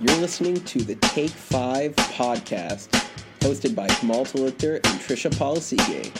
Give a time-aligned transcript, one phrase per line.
[0.00, 2.88] You're listening to the Take Five podcast,
[3.40, 6.10] hosted by Kamal Taluchter and Trisha Polisige.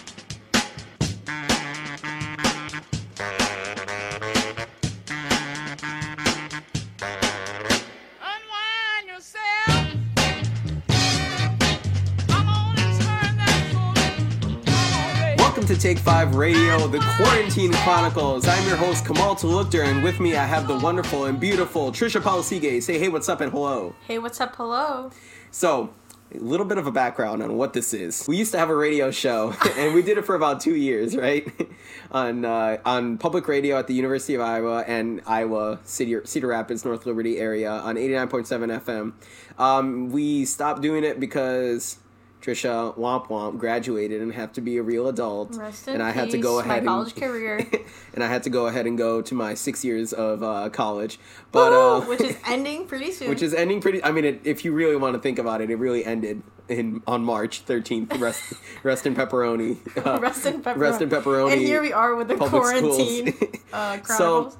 [15.90, 18.46] Take Five Radio, the Quarantine Chronicles.
[18.46, 22.20] I'm your host, Kamal Taluchter, and with me I have the wonderful and beautiful Trisha
[22.20, 22.80] Polisige.
[22.80, 23.96] Say hey, what's up, and hello.
[24.06, 24.54] Hey, what's up?
[24.54, 25.10] Hello.
[25.50, 25.92] So,
[26.32, 28.24] a little bit of a background on what this is.
[28.28, 31.16] We used to have a radio show, and we did it for about two years,
[31.16, 31.50] right?
[32.12, 36.84] on uh, on public radio at the University of Iowa and Iowa City, Cedar Rapids,
[36.84, 39.14] North Liberty area on eighty nine point seven FM.
[39.58, 41.96] Um, we stopped doing it because.
[42.40, 46.10] Trisha Womp Womp graduated and have to be a real adult, Rest in and I
[46.10, 47.66] had to go my ahead college and career.
[48.14, 51.18] and I had to go ahead and go to my six years of uh, college,
[51.52, 51.78] but Woo!
[51.78, 53.28] uh, which is ending pretty soon.
[53.28, 54.02] which is ending pretty.
[54.02, 57.02] I mean, it, if you really want to think about it, it really ended in
[57.06, 58.16] on March thirteenth.
[58.18, 59.76] Rest, rest in pepperoni.
[60.04, 60.76] Uh, rest in pepperoni.
[60.76, 61.52] Rest in pepperoni.
[61.52, 63.34] And here we are with the quarantine
[63.72, 64.52] uh, So-.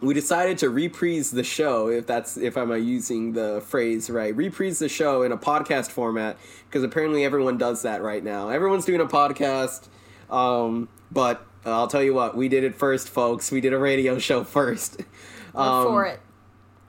[0.00, 4.34] We decided to reprise the show, if that's if I'm using the phrase right.
[4.34, 8.48] Reprise the show in a podcast format because apparently everyone does that right now.
[8.48, 9.88] Everyone's doing a podcast,
[10.30, 13.50] um, but I'll tell you what, we did it first, folks.
[13.50, 15.02] We did a radio show first.
[15.54, 16.20] Um, for it.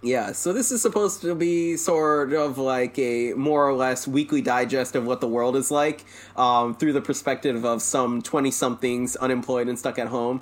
[0.04, 4.42] Yeah, so this is supposed to be sort of like a more or less weekly
[4.42, 6.04] digest of what the world is like
[6.36, 10.42] um, through the perspective of some 20 somethings unemployed and stuck at home.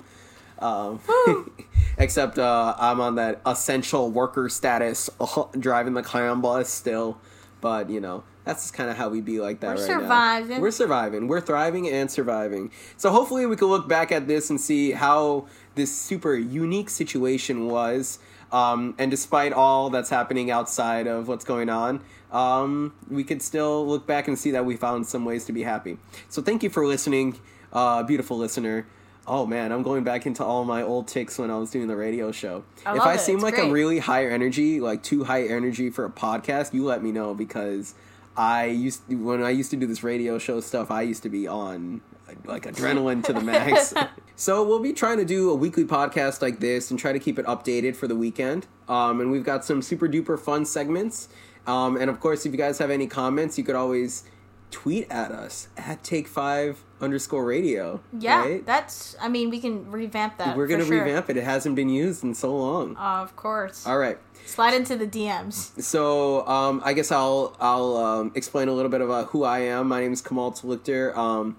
[0.60, 1.00] Um,
[1.98, 5.10] except uh, I'm on that essential worker status,
[5.60, 7.18] driving the clown bus still.
[7.62, 10.00] But, you know, that's kind of how we be like that We're right now.
[10.00, 10.62] surviving.
[10.62, 11.28] We're surviving.
[11.28, 12.72] We're thriving and surviving.
[12.98, 17.68] So hopefully we can look back at this and see how this super unique situation
[17.68, 18.20] was.
[18.52, 23.86] Um, and despite all that's happening outside of what's going on, um, we could still
[23.88, 25.98] look back and see that we found some ways to be happy.
[26.30, 27.40] So thank you for listening,
[27.74, 28.88] uh, beautiful listener.
[29.30, 31.96] Oh man, I'm going back into all my old ticks when I was doing the
[31.96, 32.64] radio show.
[32.84, 33.20] I if I it.
[33.20, 36.84] seem It's like I'm really high energy, like too high energy for a podcast, you
[36.84, 37.94] let me know because
[38.36, 41.48] I used when I used to do this radio show stuff, I used to be
[41.48, 42.02] on
[42.46, 43.94] like adrenaline to the max.
[44.36, 47.38] so we'll be trying to do a weekly podcast like this and try to keep
[47.38, 48.66] it updated for the weekend.
[48.88, 51.30] Um, and we've got some super duper fun segments.
[51.68, 54.24] Um, and of course, if you guys have any comments, you could always
[54.72, 58.02] tweet at us at Take Five underscore Radio.
[58.18, 58.66] Yeah, right?
[58.66, 59.16] that's.
[59.20, 60.56] I mean, we can revamp that.
[60.58, 61.04] we're gonna sure.
[61.04, 61.38] revamp it.
[61.38, 62.96] It hasn't been used in so long.
[62.98, 63.86] Uh, of course.
[63.86, 64.18] All right.
[64.46, 65.80] Slide into the DMs.
[65.82, 69.88] So um, I guess I'll I'll um, explain a little bit about who I am.
[69.88, 71.16] My name is Kamal Taluchter.
[71.16, 71.58] Um,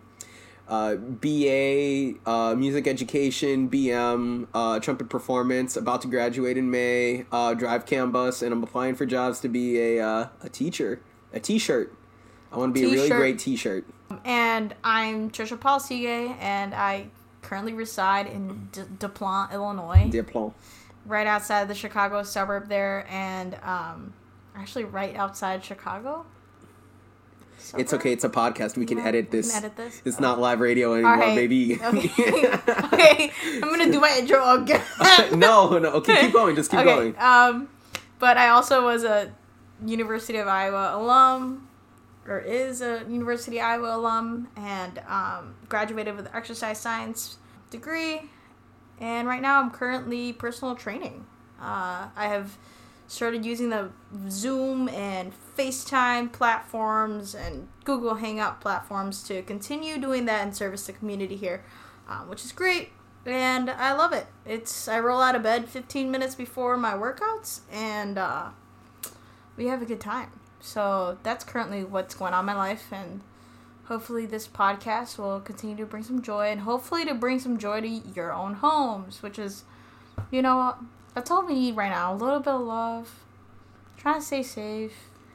[0.68, 5.76] uh, BA uh, music education, BM uh, trumpet performance.
[5.76, 7.26] About to graduate in May.
[7.32, 11.00] Uh, drive Cambus, and I'm applying for jobs to be a uh, a teacher.
[11.32, 11.94] A T-shirt.
[12.52, 13.84] I want to be a really great T-shirt.
[14.24, 15.80] And I'm Trisha Paul
[16.40, 17.06] and I
[17.42, 18.82] currently reside in D-
[19.52, 20.08] Illinois.
[20.10, 20.52] Diplom.
[21.06, 24.12] right outside the Chicago suburb there, and um,
[24.56, 26.26] actually right outside Chicago.
[27.76, 28.12] It's okay.
[28.12, 28.76] It's a podcast.
[28.76, 29.52] We can Yeah, edit we this.
[29.52, 30.02] can edit this.
[30.04, 31.36] It's not live radio anymore, Alright.
[31.36, 31.74] baby.
[31.82, 32.48] Okay.
[32.92, 34.82] okay, I'm gonna do my intro again.
[35.38, 35.90] no, no.
[35.92, 36.56] Okay, keep going.
[36.56, 36.88] Just keep okay.
[36.88, 37.18] going.
[37.18, 37.68] Um,
[38.18, 39.32] but I also was a
[39.84, 41.68] University of Iowa alum,
[42.30, 47.38] or is a University of Iowa alum, and um, graduated with exercise science
[47.70, 48.30] degree.
[49.00, 51.26] And right now, I'm currently personal training.
[51.60, 52.56] Uh, I have
[53.08, 53.90] started using the
[54.28, 60.92] Zoom and FaceTime platforms and Google Hangout platforms to continue doing that and service the
[60.92, 61.64] community here,
[62.08, 62.90] um, which is great.
[63.26, 64.26] And I love it.
[64.46, 68.50] It's I roll out of bed 15 minutes before my workouts, and uh,
[69.56, 70.30] we have a good time.
[70.60, 73.20] So that's currently what's going on in my life, and
[73.84, 77.80] hopefully this podcast will continue to bring some joy, and hopefully to bring some joy
[77.80, 79.64] to your own homes, which is,
[80.30, 80.74] you know,
[81.14, 82.12] that's all we need right now.
[82.12, 83.10] A little bit of love,
[83.96, 84.92] trying to stay safe.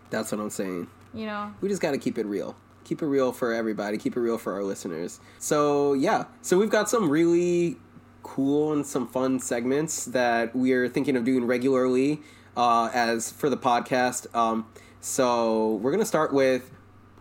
[0.10, 0.88] That's what I'm saying.
[1.14, 2.56] You know, we just got to keep it real
[2.86, 6.70] keep it real for everybody keep it real for our listeners so yeah so we've
[6.70, 7.78] got some really
[8.22, 12.22] cool and some fun segments that we're thinking of doing regularly
[12.58, 14.66] uh, as for the podcast um,
[15.06, 16.72] so we're gonna start with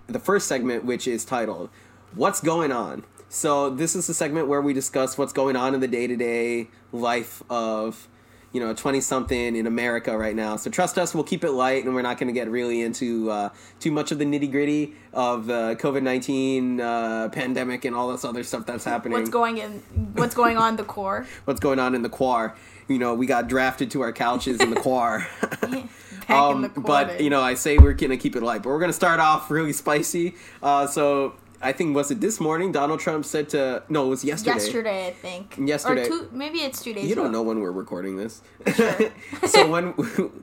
[0.07, 1.69] the first segment which is titled
[2.15, 5.81] what's going on so this is the segment where we discuss what's going on in
[5.81, 8.09] the day-to-day life of
[8.55, 10.55] you know, 20 something in America right now.
[10.55, 13.29] So trust us, we'll keep it light and we're not going to get really into
[13.29, 13.49] uh,
[13.81, 18.25] too much of the nitty gritty of the COVID 19 uh, pandemic and all this
[18.25, 19.19] other stuff that's happening.
[19.19, 19.83] what's going in,
[20.15, 21.27] what's going on in the core.
[21.47, 22.55] What's going on in the quar.
[22.87, 25.27] you know we got drafted to our couches in the quar.
[26.29, 28.71] Back in the Um, but you know, I say we're gonna keep it light, but
[28.71, 30.35] we're gonna start off really spicy.
[30.63, 32.73] Uh, so I think was it this morning?
[32.73, 34.57] Donald Trump said to no, it was yesterday.
[34.59, 35.57] yesterday, I think.
[35.59, 36.03] Yesterday.
[36.03, 37.09] Or two, maybe it's two days.
[37.09, 37.33] You don't ago.
[37.33, 38.43] know when we're recording this.
[38.75, 39.11] Sure.
[39.47, 39.93] so when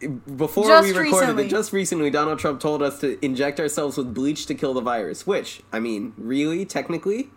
[0.36, 1.44] before Just we recorded recently.
[1.46, 4.80] it, just recently, Donald Trump told us to inject ourselves with bleach to kill the
[4.80, 5.26] virus.
[5.26, 7.30] Which I mean, really, technically,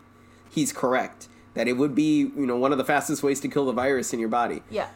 [0.49, 3.65] he's correct that it would be you know one of the fastest ways to kill
[3.65, 4.63] the virus in your body.
[4.69, 4.87] Yeah,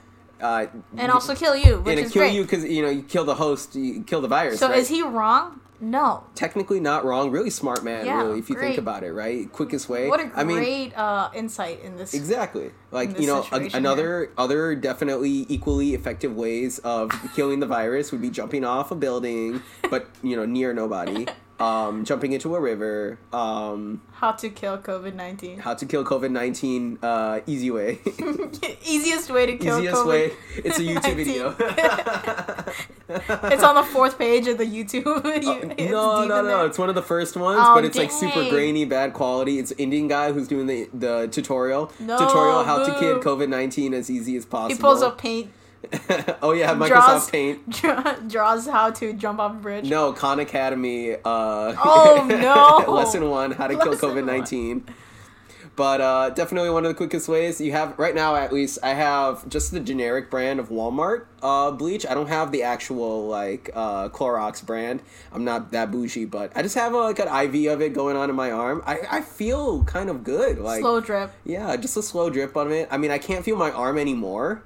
[0.41, 0.67] Uh,
[0.97, 2.33] and also kill you, which and is kill great.
[2.33, 4.59] you because you know you kill the host, you kill the virus.
[4.59, 4.79] so right?
[4.79, 5.61] is he wrong?
[5.81, 6.23] No.
[6.35, 7.31] technically not wrong?
[7.31, 9.51] Really smart man, Yeah, really, if you think about it, right?
[9.51, 10.07] Quickest way.
[10.07, 12.13] What a I mean, great uh, insight in this.
[12.13, 12.71] Exactly.
[12.91, 18.11] Like this you know, a, another other definitely equally effective ways of killing the virus
[18.11, 21.27] would be jumping off a building, but you know, near nobody.
[21.57, 23.17] Um, jumping into a river.
[23.31, 25.59] Um, How to kill COVID nineteen.
[25.59, 26.99] how to kill COVID nineteen?
[27.01, 27.99] Uh, easy way.
[28.85, 30.07] Easiest way to kill Easiest COVID.
[30.07, 30.31] way.
[30.57, 31.55] It's a YouTube video.
[33.07, 35.05] It's on the fourth page of the YouTube.
[35.05, 36.65] You- it's no, deep no, no.
[36.65, 39.59] It's one of the first ones, Oh, but it's like super grainy, bad quality.
[39.59, 41.91] It's Indian guy who's doing the the tutorial.
[41.99, 42.99] No, tutorial how to boo.
[42.99, 44.75] kid COVID nineteen as easy as possible.
[44.75, 45.51] He pulls up paint,
[46.41, 47.69] oh yeah, Microsoft draws, Paint.
[47.81, 49.85] draw- draws how to jump off a bridge.
[49.89, 51.13] No, Khan Academy.
[51.13, 51.19] Uh,
[51.77, 52.25] Oh,
[52.87, 52.91] no.
[52.93, 54.85] lesson one: How to kill COVID nineteen.
[55.77, 58.37] But uh, definitely one of the quickest ways you have right now.
[58.37, 62.05] At least I have just the generic brand of Walmart uh, bleach.
[62.07, 65.01] I don't have the actual like uh, Clorox brand.
[65.33, 68.15] I'm not that bougie, but I just have a, like an IV of it going
[68.15, 68.83] on in my arm.
[68.85, 70.59] I, I feel kind of good.
[70.59, 71.33] Like Slow drip.
[71.43, 72.87] yeah, just a slow drip on it.
[72.89, 74.63] I mean, I can't feel my arm anymore.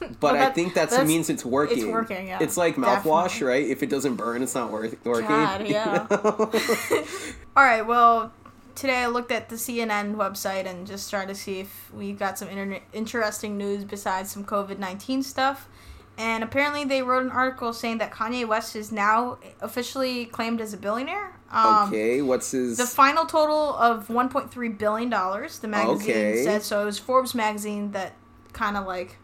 [0.20, 1.78] But I think that that's- means it's working.
[1.78, 2.38] it's working, yeah.
[2.40, 3.46] It's like mouthwash, Definitely.
[3.48, 3.66] right?
[3.68, 5.26] If it doesn't burn, it's not worth working.
[5.28, 6.06] God, yeah.
[7.56, 8.32] All right, well,
[8.74, 12.38] today I looked at the CNN website and just tried to see if we got
[12.38, 15.68] some internet interesting news besides some COVID 19 stuff.
[16.16, 20.72] And apparently, they wrote an article saying that Kanye West is now officially claimed as
[20.72, 21.32] a billionaire.
[21.52, 22.76] Um, okay, what's his?
[22.76, 26.42] The final total of $1.3 billion, the magazine Okay.
[26.42, 26.62] said.
[26.64, 28.14] So it was Forbes magazine that
[28.52, 29.16] kind of like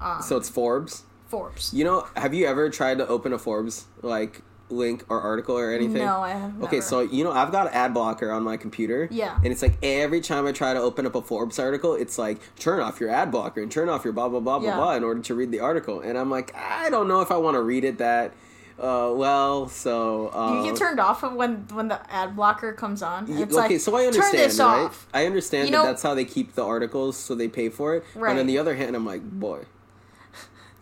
[0.00, 1.04] um, so it's Forbes.
[1.28, 1.72] Forbes.
[1.72, 5.72] You know, have you ever tried to open a Forbes like link or article or
[5.72, 6.04] anything?
[6.04, 6.62] No, I have.
[6.64, 6.82] Okay, never.
[6.86, 9.08] so you know I've got ad blocker on my computer.
[9.10, 9.36] Yeah.
[9.36, 12.40] And it's like every time I try to open up a Forbes article, it's like
[12.56, 14.76] turn off your ad blocker and turn off your blah blah blah blah Yeah.
[14.76, 16.00] blah in order to read the article.
[16.00, 18.32] And I'm like, I don't know if I want to read it that
[18.78, 19.68] uh, well.
[19.68, 23.26] So uh, you get turned off when when the ad blocker comes on.
[23.26, 24.84] and It's okay, like, so I understand, turn this right?
[24.86, 25.06] off.
[25.14, 27.94] I understand You that know- that's how they keep the articles, so they pay for
[27.96, 28.04] it.
[28.14, 28.38] But Right.
[28.38, 29.64] on the other hand, I'm like, boy,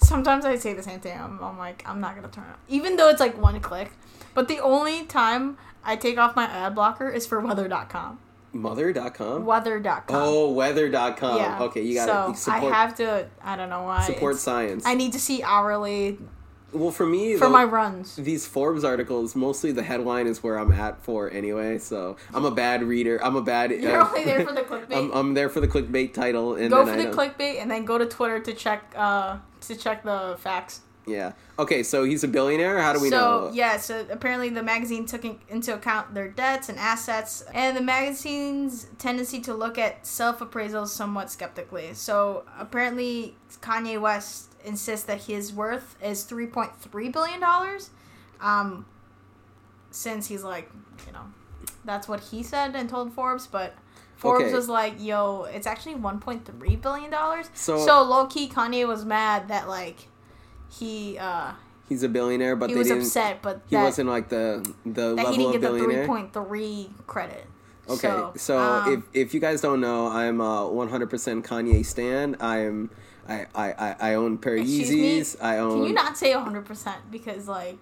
[0.09, 1.19] Sometimes I say the same thing.
[1.19, 3.93] I'm, I'm like, I'm not gonna turn it, even though it's like one click.
[4.35, 8.19] But the only time I take off my ad blocker is for weather.com.
[8.53, 9.45] mother.com.
[9.45, 10.05] Weather.com.
[10.11, 11.37] Oh, weather.com.
[11.37, 11.63] yeah.
[11.63, 13.29] Okay, you got to So support I have to.
[13.43, 14.03] I don't know why.
[14.03, 14.87] support science.
[14.87, 16.19] I need to see hourly
[16.73, 18.17] well, for me, for though, my runs.
[18.17, 21.79] these Forbes articles, mostly the headline is where I'm at for anyway.
[21.79, 23.23] So I'm a bad reader.
[23.25, 23.71] I'm a bad.
[23.71, 24.97] You're uh, only there for the clickbait.
[24.97, 27.71] I'm, I'm there for the clickbait title, and go for I the don't- clickbait and
[27.71, 30.83] then go to Twitter to check uh to check the facts.
[31.07, 31.33] Yeah.
[31.59, 32.81] Okay, so he's a billionaire.
[32.83, 33.17] How do we know?
[33.17, 33.53] so know?
[33.55, 37.81] yeah, so apparently the magazine took in, into account their debts and assets, and the
[37.81, 41.95] magazine's tendency to look at self-appraisal somewhat skeptically.
[41.95, 47.91] So apparently Kanye West insists that his worth is three point three billion dollars,
[48.41, 48.87] um,
[49.91, 50.71] since he's like,
[51.07, 51.25] you know,
[51.85, 53.75] that's what he said and told Forbes, but.
[54.17, 54.53] Forbes Okay.
[54.53, 59.47] was like, "Yo, it's actually 1.3 billion dollars." So- so low key, Kanye was mad
[59.47, 60.09] that like
[60.69, 61.53] he uh
[61.89, 65.15] He's a billionaire, but he they was upset, but He that, wasn't like the the
[65.15, 66.07] that level he didn't of get the three billionaire.
[66.09, 67.47] point three credit.
[67.89, 72.37] Okay, so, So, um, if if you guys don't know, I'm a 100% Kanye stan.
[72.41, 72.91] I'm
[73.29, 75.21] I I I, I own a pair of Excuse me?
[75.21, 75.43] Yeezys.
[75.43, 77.77] I Can you not say hundred percent because like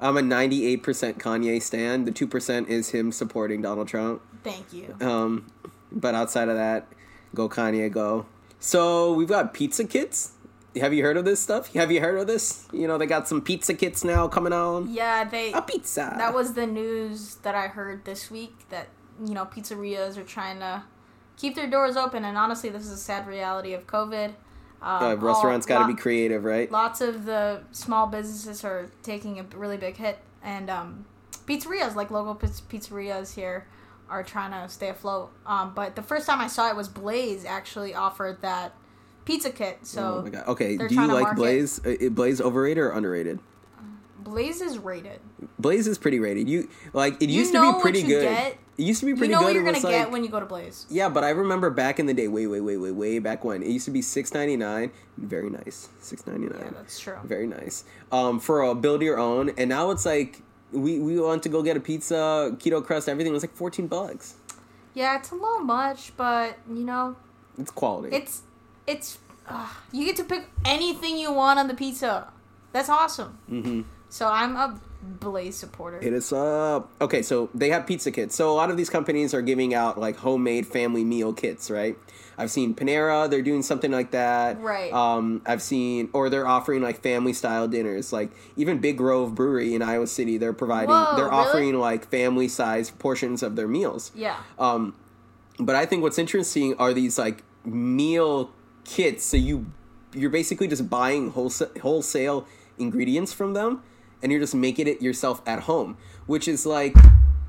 [0.00, 0.82] I'm a 98%
[1.18, 2.04] Kanye stan.
[2.06, 4.20] The two percent is him supporting Donald Trump.
[4.42, 4.96] thank you.
[5.00, 5.46] Um,
[5.92, 6.88] but outside of that,
[7.36, 8.26] go Kanye, go.
[8.58, 10.32] So we've got pizza kits.
[10.80, 11.72] Have you heard of this stuff?
[11.74, 12.66] Have you heard of this?
[12.72, 14.92] You know, they got some pizza kits now coming on.
[14.92, 16.14] Yeah, they A pizza.
[16.16, 18.88] that was the news that I heard this week that
[19.24, 20.82] you know pizzerias are trying to
[21.36, 24.32] keep their doors open, and honestly, this is a sad reality of COVID.
[24.82, 26.70] Um, Uh, restaurants got to be creative, right?
[26.70, 31.04] lots of the small businesses are taking a really big hit and um,
[31.46, 33.66] pizzerias like local piz- pizzerias here
[34.10, 37.44] are trying to stay afloat um, but the first time i saw it was blaze
[37.44, 38.74] actually offered that
[39.24, 40.46] pizza kit so oh my god.
[40.48, 41.80] Okay, do you like market- Blaze?
[41.86, 43.38] Uh, Blaze overrated or underrated?
[44.22, 45.20] Blaze is rated.
[45.58, 46.48] Blaze is pretty rated.
[46.48, 48.22] You like it You used to know be pretty you good.
[48.22, 48.58] get.
[48.78, 49.44] It used to be pretty You know good.
[49.46, 50.86] what you're gonna get when you go to Blaze.
[50.90, 53.62] Yeah, but I remember back in the day, way, way, way, way, way back when
[53.62, 54.90] it used to be six ninety nine.
[55.18, 56.60] Very nice, six ninety nine.
[56.64, 57.16] Yeah, that's true.
[57.24, 57.84] Very nice.
[58.10, 61.62] Um, for a build your own, and now it's like we we want to go
[61.62, 64.34] get a pizza, keto crust, everything was like fourteen bucks.
[64.94, 67.16] Yeah, it's a little much, but you know,
[67.58, 68.14] It's quality.
[68.16, 68.42] it's
[68.86, 72.28] it's uh, you get to pick anything you want on the pizza.
[72.72, 73.38] That's awesome.
[73.50, 73.82] mm-hmm.
[74.12, 75.98] So I'm a Blaze supporter.
[75.98, 76.90] Hit us up.
[77.00, 78.36] Okay, so they have pizza kits.
[78.36, 81.96] So a lot of these companies are giving out like homemade family meal kits, right?
[82.36, 84.60] I've seen Panera, they're doing something like that.
[84.60, 84.92] Right.
[84.92, 88.12] Um, I've seen, or they're offering like family style dinners.
[88.12, 91.36] Like even Big Grove Brewery in Iowa City, they're providing, Whoa, they're really?
[91.36, 94.12] offering like family size portions of their meals.
[94.14, 94.36] yeah.
[94.58, 94.94] Um,
[95.58, 98.50] but I think what's interesting are these like meal
[98.84, 99.24] kits.
[99.24, 99.66] So you
[100.12, 102.46] you're basically just buying wholesale wholesale
[102.78, 103.82] ingredients from them,
[104.22, 105.96] and you're just making it yourself at home.
[106.26, 106.94] Which is like,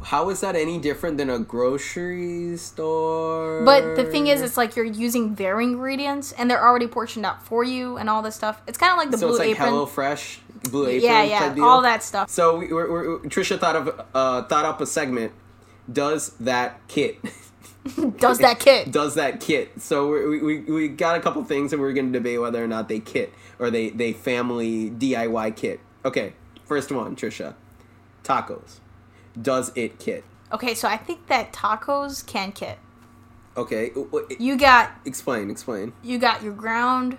[0.04, 3.64] how is that any different than a grocery store?
[3.64, 7.44] But the thing is, it's like you're using their ingredients and they're already portioned out
[7.44, 8.62] for you and all this stuff.
[8.68, 9.70] It's kind of like the so Blue it's like Apron.
[9.70, 10.40] Hello Fresh,
[10.72, 12.30] Blue Apron, yeah, yeah, all that stuff.
[12.30, 15.32] So we, we're, we're, Trisha thought of uh, thought up a segment.
[15.92, 17.20] Does that kit?
[18.18, 18.92] Does that kit?
[18.92, 19.82] does that kit.
[19.82, 22.68] So we, we, we got a couple things and we're going to debate whether or
[22.68, 25.82] not they kit or they, they family DIY kit.
[26.06, 26.34] Okay,
[26.66, 27.56] first one, Trisha.
[28.24, 28.80] Tacos.
[29.40, 30.24] Does it kit?
[30.52, 32.78] Okay, so I think that tacos can kit.
[33.56, 33.92] Okay,
[34.40, 35.94] You got explain, explain.
[36.04, 37.18] you got your ground.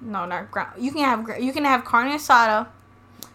[0.00, 0.80] No, not ground.
[0.82, 2.68] You can have you can have carne asada.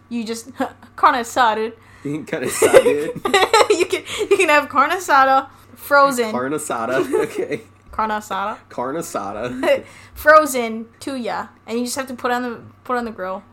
[0.08, 0.50] You just
[0.96, 1.72] carne asada.
[2.02, 3.10] kind of sounded.
[3.70, 6.30] you can you can have carne asada frozen.
[6.32, 7.04] Carne asada.
[7.24, 7.62] Okay.
[7.92, 9.84] Carne asada Carne asada.
[10.14, 13.44] frozen to ya, and you just have to put on the put on the grill.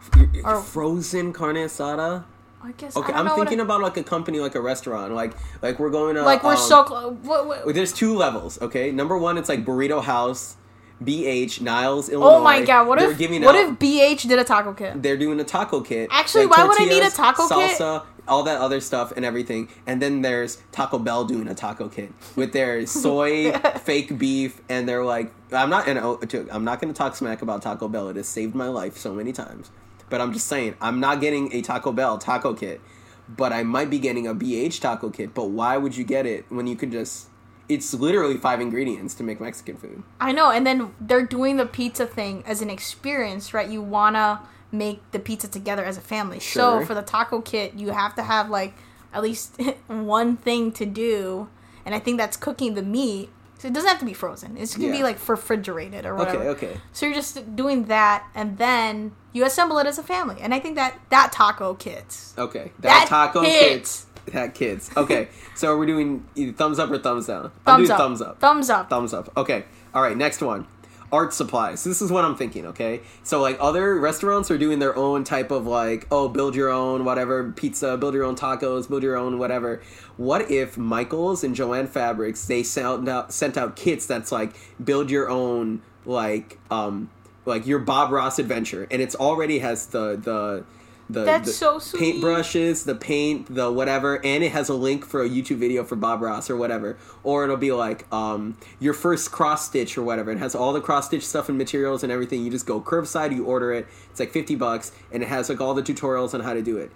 [0.44, 2.24] Or- Frozen carne asada?
[2.62, 2.96] I guess.
[2.98, 5.14] Okay, I know thinking it- about like a company, like a restaurant.
[5.14, 6.24] Like, like we're going to.
[6.24, 7.74] like we're um, so close.
[7.74, 8.92] There's two levels, okay?
[8.92, 10.58] Number one, it's like Burrito House,
[11.04, 12.36] BH, Niles, oh Illinois.
[12.36, 12.88] oh my god!
[12.88, 15.02] What They're if giving what out- if BH did a taco kit?
[15.02, 16.10] they're doing a taco kit.
[16.12, 17.78] Actually, like why would I need a taco kit?
[17.80, 19.70] salsa, all that other stuff and everything.
[19.88, 23.52] And then there's Taco Bell doing a taco kit with their soy
[23.84, 26.20] fake beef, and they're like, I'm not, and oh,
[26.52, 28.10] I'm not going to talk smack about Taco Bell.
[28.10, 29.72] It has saved my life so many times.
[30.10, 32.82] But I'm just saying, I'm not getting a Taco Bell taco kit,
[33.30, 35.34] but I might be getting a BH taco kit.
[35.34, 37.29] But why would you get it when you could just?
[37.70, 40.04] It's literally five ingredients to make Mexican food.
[40.20, 43.70] I know, and then they're doing the pizza thing as an experience, right?
[43.70, 46.40] You wanna make the pizza together as a family.
[46.40, 46.82] Sure.
[46.82, 48.74] So for the taco kit, you have to have like
[49.14, 51.48] at least one thing to do,
[51.86, 53.30] and I think that's cooking the meat.
[53.60, 54.56] So it doesn't have to be frozen.
[54.56, 56.44] It's gonna be like refrigerated or whatever.
[56.44, 56.82] Okay, okay.
[56.94, 60.38] So you're just doing that, and then you assemble it as a family.
[60.40, 62.18] And I think that that taco kit.
[62.38, 64.06] Okay, that, That taco hits.
[64.30, 64.34] Kids.
[64.34, 64.92] That kids.
[64.96, 67.52] Okay, so we're doing either thumbs up or thumbs down.
[67.66, 67.98] Thumbs up.
[67.98, 68.40] thumbs up.
[68.40, 68.90] Thumbs up.
[68.90, 69.38] Thumbs up.
[69.38, 69.66] Okay.
[69.94, 70.16] All right.
[70.16, 70.68] Next one.
[71.12, 71.84] Art supplies.
[71.84, 72.68] This is what I'm thinking.
[72.68, 73.02] Okay.
[73.24, 77.04] So like other restaurants are doing their own type of like oh build your own
[77.04, 79.82] whatever pizza, build your own tacos, build your own whatever.
[80.18, 85.10] What if Michaels and Joann Fabrics they sent out sent out kits that's like build
[85.10, 87.10] your own like um
[87.46, 90.64] like your Bob Ross adventure and it's already has the the
[91.10, 92.22] the, That's the so sweet.
[92.22, 95.96] paintbrushes, the paint, the whatever, and it has a link for a YouTube video for
[95.96, 96.98] Bob Ross or whatever.
[97.24, 100.32] Or it'll be like um, your first cross stitch or whatever.
[100.32, 102.44] It has all the cross stitch stuff and materials and everything.
[102.44, 103.88] You just go curbside, you order it.
[104.12, 106.78] It's like fifty bucks, and it has like all the tutorials on how to do
[106.78, 106.92] it.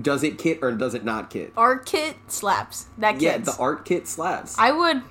[0.00, 1.52] Does it kit or does it not kit?
[1.56, 2.86] Art kit slaps.
[2.98, 3.22] That kits.
[3.22, 4.56] Yeah, the art kit slaps.
[4.58, 5.02] I would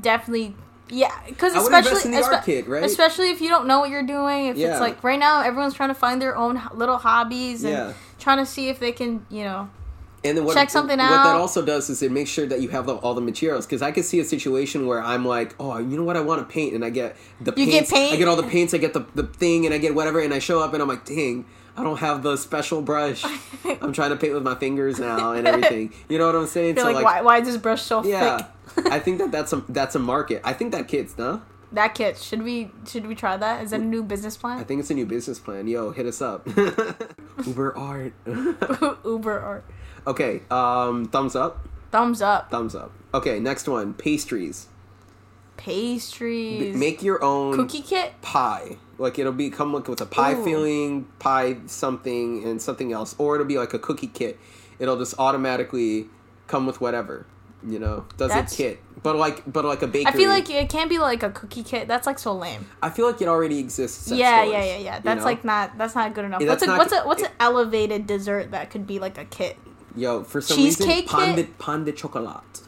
[0.00, 0.54] definitely,
[0.88, 2.84] yeah, because especially espe- right?
[2.84, 4.46] Especially if you don't know what you're doing.
[4.46, 4.72] If Yeah.
[4.72, 7.92] it's like right now, everyone's trying to find their own little hobbies and Yeah.
[8.18, 9.68] trying to see if they can, you know,
[10.24, 12.68] And then what, Check something What that also does is it makes sure that you
[12.70, 13.64] have the, all the materials.
[13.64, 16.40] Because I could see a situation where I'm like, oh, you know what, I want
[16.40, 18.12] to paint, and I get the You get paint?
[18.14, 20.34] I get all the paints, I get the the thing, and I get whatever, and
[20.34, 21.44] I show up, and I'm like, dang.
[21.76, 23.24] I don't have the special brush.
[23.82, 25.92] I'm trying to paint with my fingers now and everything.
[26.08, 26.76] You know what I'm saying?
[26.76, 28.38] feel like, why, why is this brush so yeah,
[28.74, 28.86] thick?
[28.92, 30.40] I think that that's a that's a market.
[30.44, 31.42] I think that kids, no?
[31.72, 33.62] That kit should we should we try that?
[33.62, 34.58] Is that a new business plan?
[34.58, 35.66] I think it's a new business plan.
[35.66, 36.46] Yo, hit us up.
[37.44, 38.12] Uber art.
[39.04, 39.64] Uber art.
[40.06, 41.68] okay, um, thumbs up.
[41.90, 42.50] Thumbs up.
[42.50, 42.92] Thumbs up.
[43.12, 43.94] Okay, next one.
[43.94, 44.68] Pastries.
[45.56, 46.76] Pastries.
[46.76, 48.20] Make your own cookie kit.
[48.22, 48.76] pie.
[48.98, 50.44] Like it'll be come like with a pie Ooh.
[50.44, 54.38] filling, pie something, and something else, or it'll be like a cookie kit.
[54.78, 56.06] It'll just automatically
[56.46, 57.26] come with whatever.
[57.66, 60.12] You know, does That's- a kit, but like but like a bakery.
[60.12, 61.88] I feel like it can't be like a cookie kit.
[61.88, 62.66] That's like so lame.
[62.82, 64.10] I feel like it already exists.
[64.10, 64.96] Yeah, stores, yeah, yeah, yeah.
[64.96, 65.24] you That's know?
[65.24, 66.42] like not that's not good enough.
[66.42, 69.56] What's a that's what's a what's an elevated dessert that could be like a kit?
[69.96, 72.60] yo for some Cheesecake reason pan de, pan de chocolate.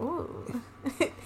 [0.00, 0.60] Ooh.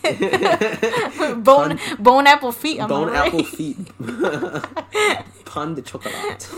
[1.42, 2.80] bone bone apple feet.
[2.80, 3.26] Am Bone right?
[3.26, 3.76] apple feet.
[5.44, 6.48] pan de chocolate.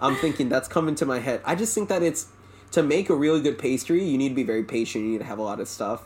[0.00, 1.40] I'm thinking that's coming to my head.
[1.44, 2.28] I just think that it's
[2.72, 5.04] to make a really good pastry, you need to be very patient.
[5.04, 6.02] You need to have a lot of stuff,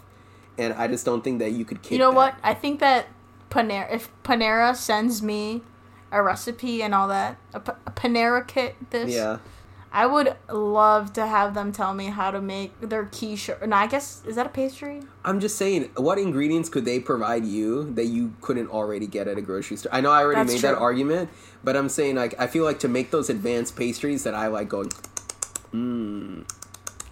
[0.58, 1.78] and I just don't think that you could.
[1.90, 2.16] You know that.
[2.16, 2.34] what?
[2.42, 3.06] I think that
[3.50, 5.62] Panera, if Panera sends me
[6.12, 9.38] a recipe and all that, a, P- a Panera kit, this, Yeah.
[9.90, 13.50] I would love to have them tell me how to make their quiche.
[13.66, 15.00] No, I guess is that a pastry?
[15.24, 19.38] I'm just saying, what ingredients could they provide you that you couldn't already get at
[19.38, 19.94] a grocery store?
[19.94, 21.30] I know I already That's made that argument,
[21.64, 24.68] but I'm saying like I feel like to make those advanced pastries that I like
[24.68, 24.90] going,
[25.72, 26.44] mmm.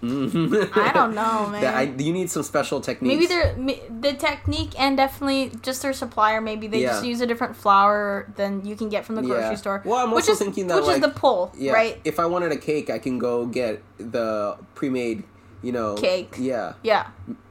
[0.02, 0.76] Mm.
[0.76, 1.64] I don't know, man.
[1.64, 3.14] I, you need some special techniques.
[3.14, 3.54] Maybe they're
[4.00, 6.40] the technique and definitely just their supplier.
[6.40, 9.54] Maybe they just use a different flour than you can get from the grocery Yeah.
[9.54, 9.82] store.
[9.84, 11.72] Well, I'm which also is, thinking that, which like- is the pull, yeah.
[11.72, 12.00] right?
[12.04, 15.24] If I wanted a cake, I can go get the pre-made,
[15.62, 16.34] you know, Cake.
[16.38, 17.08] Yeah, Yeah,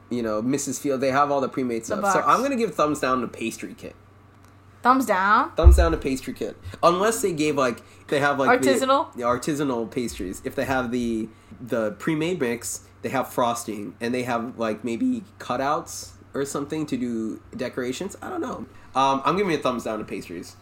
[0.09, 0.79] you know, Mrs.
[0.79, 1.01] Field.
[1.01, 2.01] They have all the pre-made stuff.
[2.13, 2.21] So.
[2.21, 3.95] I'm gonna give thumbs down to pastry kit.
[4.83, 5.51] thumbs down.
[5.55, 6.55] Thumbs down to pastry kit.
[6.83, 9.11] Unless they gave like they have like the- Artisanal?
[9.15, 10.41] the, artisanal pastries.
[10.45, 11.27] If they have the
[11.59, 16.97] the pre-made mix, they have frosting and they have like maybe cutouts or something to
[16.97, 18.17] do decorations.
[18.21, 18.65] I don't know.
[18.95, 20.55] Um, I'm giving a thumbs down to pastries.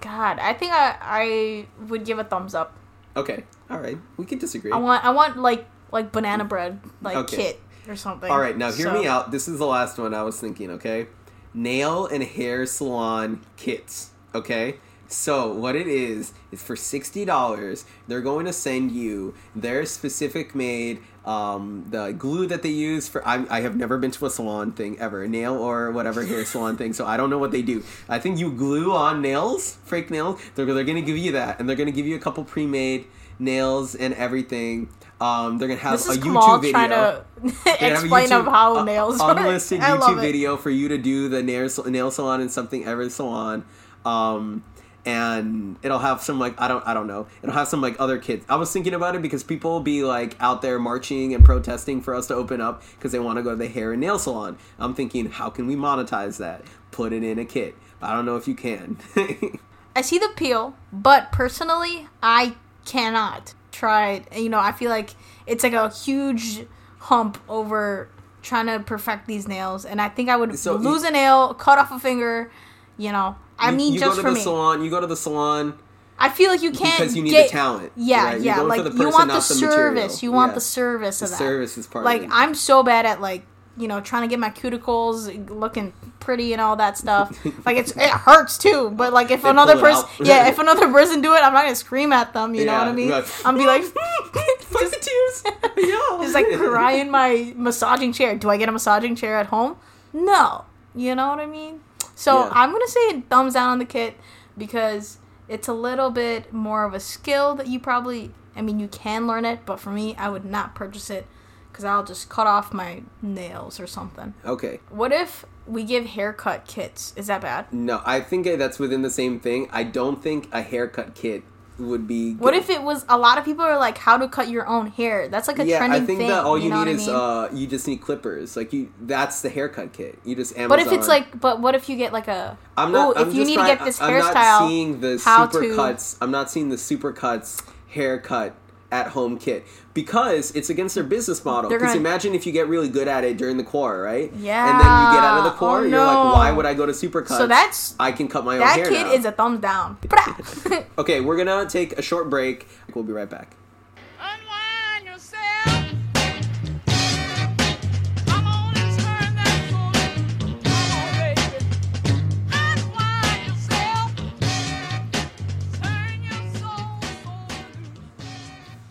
[0.00, 2.74] God, I think I I would give a thumbs up.
[3.16, 4.70] Okay, all right, we could disagree.
[4.70, 7.36] I want I want like like banana bread like Okay.
[7.36, 8.30] kit or something.
[8.30, 9.30] All right, now hear So- me out.
[9.32, 11.08] This is the last one I was thinking, okay?
[11.54, 14.76] Nail and hair salon kits, okay?
[15.10, 21.00] So, what it is, is for $60, they're going to send you their specific made,
[21.24, 23.26] um, the glue that they use for.
[23.26, 26.76] I, I have never been to a salon thing ever, nail or whatever hair salon
[26.76, 27.82] thing, so I don't know what they do.
[28.06, 30.40] I think you glue on nails, fake nails.
[30.54, 32.44] They're, they're going to give you that, and they're going to give you a couple
[32.44, 33.06] pre made
[33.38, 34.90] nails and everything.
[35.22, 36.72] Um, they're going to have This a YouTube Kamal video.
[36.72, 37.24] trying to
[37.64, 39.38] They have explain of how a- nails work.
[39.38, 43.64] unlisted YouTube video for you to do the nail nail salon and something ever salon,
[44.04, 44.62] um,
[45.06, 48.18] and it'll have some like I don't I don't know it'll have some like other
[48.18, 48.44] kids.
[48.48, 52.00] I was thinking about it because people will be like out there marching and protesting
[52.02, 54.18] for us to open up because they want to go to the hair and nail
[54.18, 54.58] salon.
[54.78, 56.62] I'm thinking how can we monetize that?
[56.90, 57.74] Put it in a kit.
[58.02, 58.98] I don't know if you can.
[59.96, 64.36] I see the appeal, but personally, I cannot try it.
[64.36, 65.10] You know, I feel like
[65.46, 66.64] it's like a huge
[66.98, 68.08] hump over
[68.42, 71.54] trying to perfect these nails, and I think I would So lose you- a nail,
[71.54, 72.50] cut off a finger.
[72.96, 74.82] You know, I You- mean, you just go to for the me, salon.
[74.84, 75.74] You go to the salon.
[76.20, 78.40] I feel like you can't Because you need get, the talent, Yeah, right?
[78.40, 80.20] Yeah, like the you want the the service.
[80.22, 80.54] You want Yeah.
[80.56, 81.36] the service The of that.
[81.38, 82.34] service is part like of it.
[82.34, 83.42] I'm so bad at like
[83.76, 87.38] you know trying to get my cuticles looking pretty and all that stuff.
[87.64, 88.90] like it's it hurts too.
[88.90, 91.76] But like if They another person, yeah, if another person do it, I'm not gonna
[91.76, 92.56] scream at them.
[92.56, 93.10] You know what I mean?
[93.10, 93.82] like, I'm be like,
[94.62, 95.42] Fuck the tears.
[95.76, 96.18] Yeah.
[96.20, 98.34] just like cry in my massaging chair.
[98.34, 99.76] Do I get a massaging chair at home?
[100.12, 100.64] No.
[100.96, 101.80] You know what I mean?
[102.18, 102.50] So Yeah.
[102.52, 104.16] I'm gonna say thumbs down on the kit
[104.56, 108.32] because it's a little bit more of a skill that you probably.
[108.56, 111.28] I mean, you can learn it, but for me, I would not purchase it
[111.70, 114.34] because I'll just cut off my nails or something.
[114.44, 114.80] Okay.
[114.90, 117.12] What if we give haircut kits?
[117.14, 117.72] Is that bad?
[117.72, 119.68] No, I think that's within the same thing.
[119.70, 121.44] I don't think a haircut kit
[121.78, 122.34] would be.
[122.34, 124.88] What if it was a lot of people are like how to cut your own
[124.88, 125.28] hair?
[125.28, 126.28] That's like a yeah, trending I think thing.
[126.28, 127.16] that all you, know need is mean?
[127.16, 128.56] uh, you just need clippers.
[128.56, 130.18] Like you, that's the haircut kit.
[130.24, 130.68] You just Amazon.
[130.68, 132.58] But if it's like, but what if you get like a?
[132.76, 133.16] I'm not.
[133.16, 135.48] Ooh, I'm if you need trying- to get this I'm hairstyle, not seeing the how
[135.48, 136.16] super to- cuts.
[136.20, 138.54] I'm not seeing the super cuts haircut
[138.90, 141.68] at home kit because it's against their business model.
[141.70, 144.32] Because gonna- imagine if you get really good at it during the core, right?
[144.34, 144.70] Yeah.
[144.70, 146.86] And then you get out of the core, Oh, you're like, why would I go
[146.86, 147.38] to super cuts?
[147.38, 148.84] So that's I can cut my own hair.
[148.84, 149.12] that kid now.
[149.12, 149.98] is a thumbs down.
[150.98, 152.66] Okay, we're gonna take a short break.
[152.94, 153.54] We'll be right back.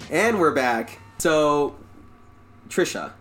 [0.10, 1.00] And we're back.
[1.18, 1.76] So,
[2.70, 3.12] Trisha,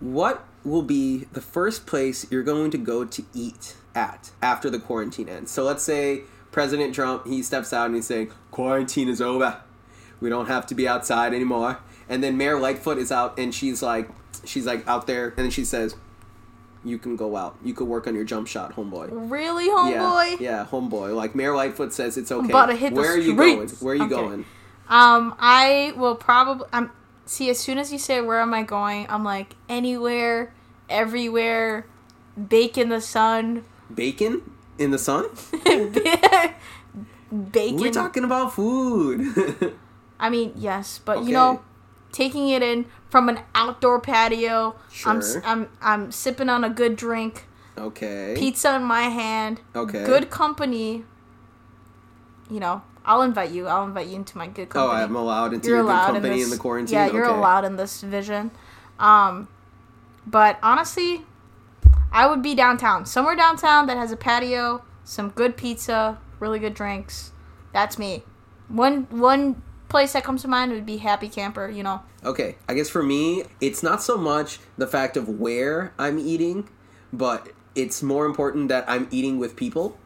[0.00, 4.78] what will be the first place you're going to go to eat at after the
[4.78, 5.50] quarantine ends?
[5.50, 9.60] So, let's say President Trump he steps out and he's saying quarantine is over.
[10.20, 11.78] We don't have to be outside anymore.
[12.08, 14.08] And then Mayor Lightfoot is out and she's like
[14.44, 15.94] she's like out there and then she says
[16.84, 17.56] you can go out.
[17.64, 19.08] You could work on your jump shot, homeboy.
[19.30, 20.38] really, homeboy?
[20.40, 21.14] yeah, homeboy.
[21.16, 22.48] Like Mayor Lightfoot says, it's okay.
[22.48, 23.68] about to hit the Where are you going?
[23.68, 24.14] Where are you Okay.
[24.14, 24.44] going?
[24.88, 26.66] Um, I will probably.
[26.72, 26.90] Um,
[27.24, 30.52] see, as soon as you say where am I going, I'm like anywhere
[30.88, 31.86] everywhere,
[32.48, 34.42] bake in the sun, Bacon
[34.78, 35.26] in the sun?
[37.52, 37.76] bacon.
[37.80, 39.74] We're talking about food.
[40.20, 41.26] I mean, yes, but Okay.
[41.26, 41.62] you know,
[42.12, 44.76] taking it in from an outdoor patio.
[45.04, 45.42] I'm Sure.
[45.44, 47.46] I'm I'm sipping on a good drink,
[47.76, 48.34] okay.
[48.36, 50.04] pizza in my hand, Okay.
[50.04, 51.04] good company.
[52.48, 53.66] You know, I'll invite you.
[53.68, 55.00] I'll invite you into my good company.
[55.00, 55.04] Oh.
[55.04, 56.94] I'm allowed into you're your good company in in, the quarantine.
[56.94, 57.36] Yeah, you're okay.
[57.36, 58.50] allowed in this vision.
[58.98, 59.48] Um,
[60.26, 61.22] but honestly,
[62.12, 66.74] I would be downtown, somewhere downtown that has a patio, some good pizza, really good
[66.74, 67.32] drinks.
[67.72, 68.24] That's me.
[68.68, 71.68] One one place that comes to mind would be Happy Camper.
[71.68, 75.94] You know, Okay, I guess for me, it's not so much the fact of where
[75.96, 76.68] I'm eating,
[77.12, 79.96] but it's more important that I'm eating with people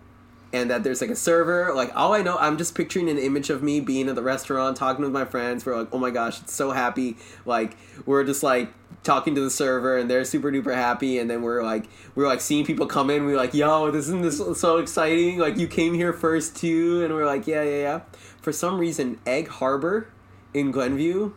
[0.53, 1.73] and that there's like a server.
[1.75, 4.77] Like, all I know, I'm just picturing an image of me being at the restaurant,
[4.77, 5.65] talking with my friends.
[5.65, 7.17] We're like, oh my gosh, it's so happy.
[7.45, 11.19] Like, we're just like talking to the server and they're super duper happy.
[11.19, 13.25] And then we're like, we're like seeing people come in.
[13.25, 15.39] We're like, yo, this isn't this so exciting?
[15.39, 17.05] Like, you came here first too.
[17.05, 18.01] And we're like, yeah, yeah, yeah.
[18.41, 20.09] For some reason, Egg Harbor
[20.53, 21.33] in Glenview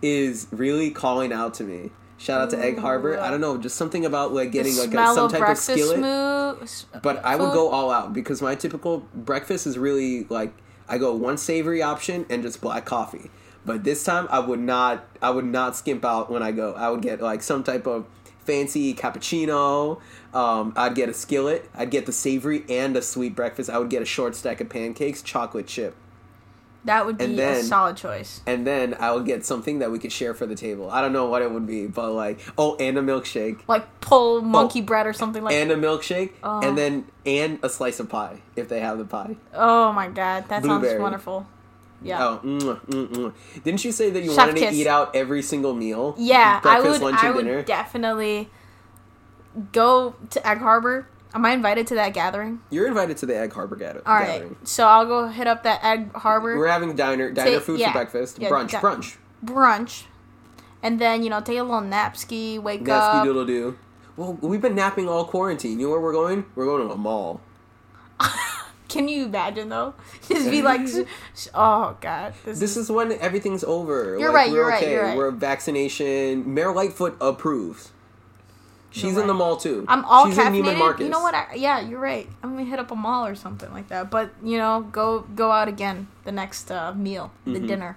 [0.00, 1.90] is really calling out to me.
[2.18, 3.18] Shout out to Egg Harbor.
[3.18, 6.00] I don't know, just something about like getting the like a, some type of skillet.
[6.00, 10.52] moo- But I would go all out because my typical breakfast is really like
[10.88, 13.30] I go one savory option and just black coffee.
[13.64, 16.72] But this time I would not I would not skimp out when I go.
[16.74, 18.06] I would get like some type of
[18.44, 20.00] fancy cappuccino.
[20.34, 21.68] Um, I'd get a skillet.
[21.74, 23.70] I'd get the savory and a sweet breakfast.
[23.70, 25.94] I would get a short stack of pancakes, chocolate chip.
[26.88, 28.40] That would be and a solid choice.
[28.46, 30.90] And then I would get something that we could share for the table.
[30.90, 33.60] I don't know what it would be, but like oh, and a milkshake.
[33.68, 35.54] Like pull monkey bread or something like.
[35.54, 35.58] Oh.
[35.58, 36.60] and a milkshake, Oh.
[36.66, 39.36] and then and a slice of pie if they have the pie.
[39.52, 41.46] oh my god, that sounds wonderful.
[42.00, 42.24] Yeah.
[42.24, 43.32] Oh, mm, mm, mm.
[43.64, 44.70] didn't you say that you Chef wanted kiss.
[44.70, 46.14] to eat out every single meal?
[46.16, 47.02] Yeah, I would.
[47.02, 47.62] lunch, I and would dinner.
[47.64, 48.48] definitely
[49.72, 51.06] go to Egg Harbor.
[51.34, 52.60] Am I invited to that gathering?
[52.70, 54.56] You're invited to the Egg Harbor gather- All right, gathering.
[54.64, 57.88] so I'll go hit up that Egg Harbor We're having diner diner Take- food yeah.
[57.88, 60.04] for breakfast, Yeah, brunch, da- brunch, brunch,
[60.82, 63.24] and then you know take a little nap ski, wake up.
[63.24, 63.76] doodle doo.
[64.16, 65.78] Well, we've been napping all quarantine.
[65.78, 66.44] You know where we're going?
[66.56, 67.40] We're going to a mall.
[68.88, 69.92] Can you imagine though?
[70.28, 70.80] Just be like,
[71.54, 74.16] oh god, this, This is when everything's over.
[74.18, 74.92] You're Like, right, We're you're right, okay.
[74.92, 75.16] you're right.
[75.16, 76.54] We're vaccination.
[76.54, 77.92] Mayor Lightfoot approves.
[78.90, 79.84] She's You're in the mall too.
[79.86, 81.00] I'm all She's in caffeinated.
[81.00, 81.34] You know what?
[81.34, 82.26] I, yeah, you're right.
[82.42, 84.10] I'm gonna hit up a mall or something like that.
[84.10, 87.66] But you know, go go out again the next uh, meal, the Mm-hmm.
[87.66, 87.96] dinner.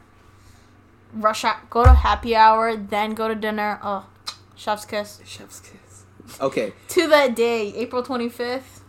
[1.14, 3.80] Rush out, go to happy hour, then go to dinner.
[3.84, 4.06] Oh,
[4.56, 5.22] chef's kiss.
[5.26, 6.04] Chef's kiss.
[6.40, 8.82] Okay, To that day, April 25th.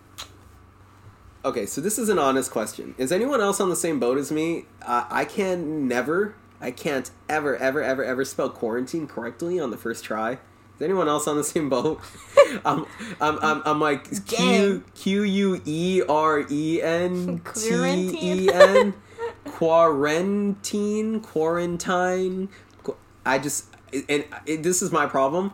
[1.45, 1.67] okay.
[1.67, 2.95] So this is an honest question.
[2.99, 4.67] Is anyone else on the same boat as me?
[4.83, 9.77] Uh, I can never, I can't ever, ever, ever, ever spell quarantine correctly on the
[9.79, 10.39] first try.
[10.83, 12.01] Is anyone else on the same boat?
[12.65, 12.87] I'm,
[13.21, 14.83] I'm, I'm, I'm like Q.
[14.97, 18.51] Q U E R E N T E Quarantine.
[18.51, 18.95] N
[19.45, 22.49] quarantine quarantine.
[22.83, 25.53] Qu- I just and it, this is my problem.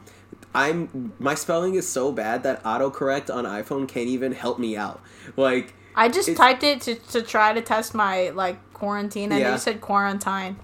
[0.55, 5.03] I'm my spelling is so bad that autocorrect on iPhone can't even help me out.
[5.37, 9.53] Like I just typed it to, to try to test my like quarantine, and Yeah.
[9.53, 10.57] you said quarantine.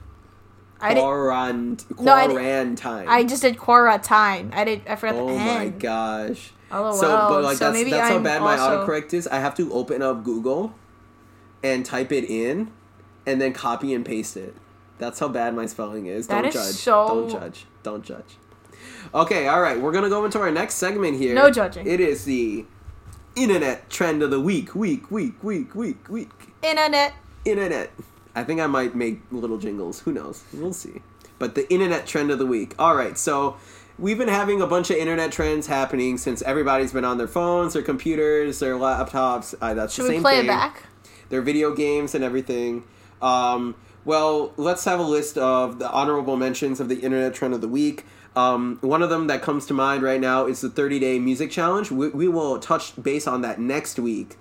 [0.85, 4.53] I quarant No, I di- I just did quarantine.
[4.53, 4.83] I did.
[4.87, 6.53] I forgot oh the my gosh.
[6.71, 6.93] Oh, LOL.
[6.95, 9.27] So, but like So that's that's how bad my autocorrect is.
[9.29, 10.75] I have to open up Google
[11.63, 12.71] and type it in,
[13.27, 14.55] and then copy and paste it.
[14.99, 16.27] That's how bad my spelling is.
[16.27, 16.75] That Don't is judge.
[16.75, 17.67] so- Don't judge.
[17.83, 18.37] Don't judge.
[19.15, 19.81] Okay, all right.
[19.81, 21.35] We're gonna go into our next segment here.
[21.35, 21.87] No judging.
[21.87, 22.65] It is the
[23.37, 24.75] internet trend of the week.
[24.75, 25.11] Week.
[25.11, 25.43] Week.
[25.43, 25.75] Week.
[25.75, 26.09] Week.
[26.09, 26.31] Week.
[26.63, 27.15] Internet.
[27.45, 27.91] Internet.
[28.35, 30.01] I think I might make little jingles.
[30.01, 30.43] Who knows?
[30.53, 31.03] We'll see.
[31.39, 32.75] But the internet trend of the week.
[32.79, 33.57] All right, so
[33.99, 37.75] we've been having a bunch of internet trends happening since everybody's been on their phones,
[37.75, 39.55] their computers, their laptops.
[39.61, 40.45] Uh, that's Should the we same play thing.
[40.47, 40.85] it back?
[41.29, 42.85] Their video games and everything.
[43.23, 47.61] Um, well, let's have a list of the honorable mentions of the internet trend of
[47.61, 48.05] the week.
[48.37, 51.51] Um, one of them that comes to mind right now is the 30 day music
[51.51, 51.91] challenge.
[51.91, 54.37] We, we will touch base on that next week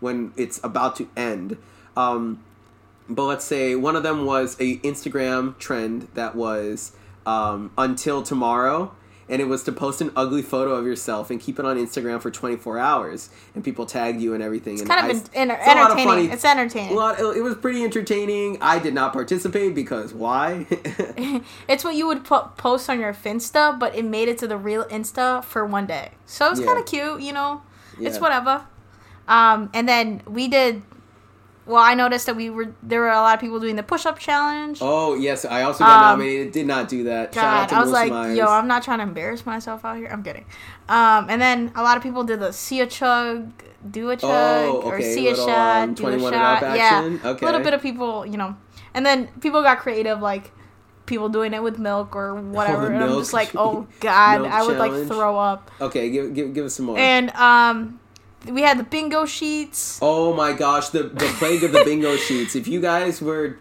[0.00, 1.56] when it's about to end.
[1.96, 2.42] Um,
[3.08, 6.92] but let's say one of them was a Instagram trend that was
[7.24, 8.94] um, until tomorrow,
[9.28, 12.22] and it was to post an ugly photo of yourself and keep it on Instagram
[12.22, 14.78] for 24 hours, and people tagged you and everything.
[14.78, 16.06] and Kind of I- en- enter- it's of entertaining.
[16.08, 16.94] funny- It's entertaining.
[16.96, 17.18] lot.
[17.18, 18.58] It was pretty entertaining.
[18.60, 20.66] I did not participate because why?
[21.68, 24.56] It's what you would po- post on your Finsta, but it made it to the
[24.56, 26.12] real Insta for one day.
[26.26, 26.66] So it's Yeah.
[26.66, 27.62] kind of cute, you know.
[28.00, 28.62] It's whatever.
[29.26, 30.82] Um, and then we did
[31.66, 34.06] well, I noticed that we were there were a lot of people doing the push
[34.06, 34.78] up challenge.
[34.80, 36.52] Oh yes, I also got Um, nominated.
[36.52, 37.34] Did not do that.
[37.34, 38.38] Shout out God, to I was Melissa like, Myers.
[38.38, 40.08] yo, I'm not trying to embarrass myself out here.
[40.12, 40.44] I'm kidding.
[40.88, 43.50] Um, and then a lot of people did the see a chug,
[43.90, 46.32] do a chug, Oh, or see a little, shot, um, do a shot.
[46.32, 47.20] yeah, action?
[47.24, 48.56] a little bit of people, you know.
[48.94, 50.52] And then people got creative, like
[51.06, 52.88] people doing it with milk or whatever.
[52.88, 55.70] the and I'm just like, oh god, I would like throw up.
[55.80, 56.96] okay, give, give give us some more.
[56.98, 57.98] And um,
[58.46, 59.98] we had the bingo sheets.
[60.02, 62.54] Oh my gosh, the the plague of the bingo sheets.
[62.54, 63.58] If you guys were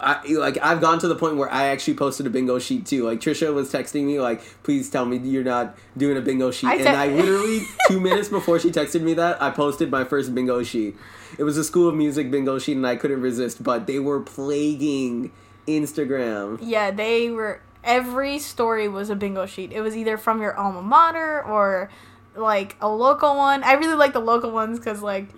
[0.00, 3.04] I, like I've gone to the point where I actually posted a bingo sheet too.
[3.04, 6.68] Like Trisha was texting me like, "Please tell me you're not doing a bingo sheet."
[6.68, 10.34] I and I literally 2 minutes before she texted me that, I posted my first
[10.34, 10.96] bingo sheet.
[11.38, 14.20] It was a School of Music bingo sheet and I couldn't resist, but they were
[14.20, 15.32] plaguing
[15.66, 16.58] Instagram.
[16.62, 17.60] Yeah, they were.
[17.82, 19.70] Every story was a bingo sheet.
[19.70, 21.90] It was either from your alma mater or
[22.36, 23.62] like a local one.
[23.62, 25.28] I really like the local ones because like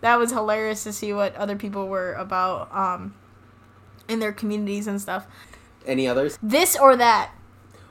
[0.00, 3.14] that was hilarious to see what other people were about um,
[4.08, 5.26] in their communities and stuff.
[5.86, 6.38] Any others?
[6.42, 7.30] This or that.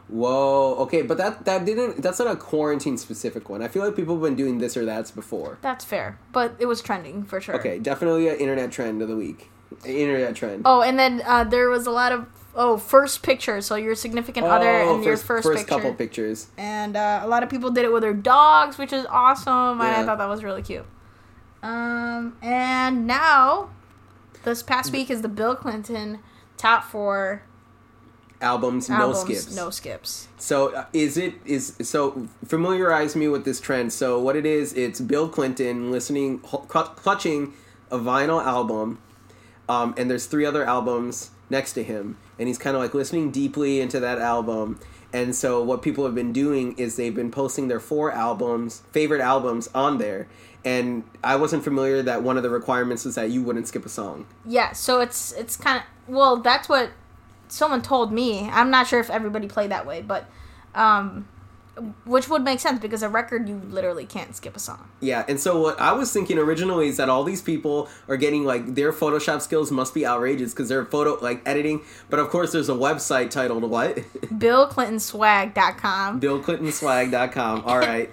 [0.07, 0.75] Whoa.
[0.79, 3.63] Okay, but that that didn't that's not a quarantine specific one.
[3.63, 5.57] I feel like people have been doing this or that's before.
[5.61, 7.55] That's fair, but it was trending for sure.
[7.55, 9.49] Okay, definitely an internet trend of the week.
[9.85, 10.63] Internet trend.
[10.65, 13.61] Oh, and then uh, there was a lot of oh first picture.
[13.61, 15.63] So your significant other Oh, and your first, picture.
[15.65, 16.47] couple pictures.
[16.57, 19.79] and uh, a lot of people did it with their dogs, which is awesome.
[19.81, 20.85] And I thought that was really cute.
[21.61, 23.69] Um, and now,
[24.43, 26.19] this past week is the Bill Clinton
[26.57, 27.43] top four
[28.41, 29.55] Albums, albums, no skips.
[29.55, 30.27] no skips.
[30.37, 33.93] So uh, is it is so familiarize me with this trend.
[33.93, 37.53] So what it is, it's Bill Clinton listening, cl- clutching
[37.89, 38.99] a vinyl album,
[39.69, 43.31] um, and there's three other albums next to him, and he's kind of like listening
[43.31, 44.79] deeply into that album.
[45.11, 49.21] And so what people have been doing is they've been posting their four albums, favorite
[49.21, 50.27] albums, on there.
[50.65, 53.89] And I wasn't familiar that one of the requirements was that you wouldn't skip a
[53.89, 54.25] song.
[54.45, 56.91] Yeah, so it's it's kind of well, that's what
[57.47, 58.49] someone told me.
[58.49, 60.25] I'm not sure if everybody played that way, but
[60.73, 61.27] um,
[62.05, 64.89] which would make sense because a record you literally can't skip a song.
[64.99, 68.43] Yeah, and so what I was thinking originally is that all these people are getting
[68.45, 71.81] like their Photoshop skills must be outrageous because they're photo like editing.
[72.09, 73.95] But of course, there's a website titled what?
[74.25, 76.21] BillClintonSwag.com.
[76.21, 77.63] BillClintonswag.com.
[77.65, 78.09] All right.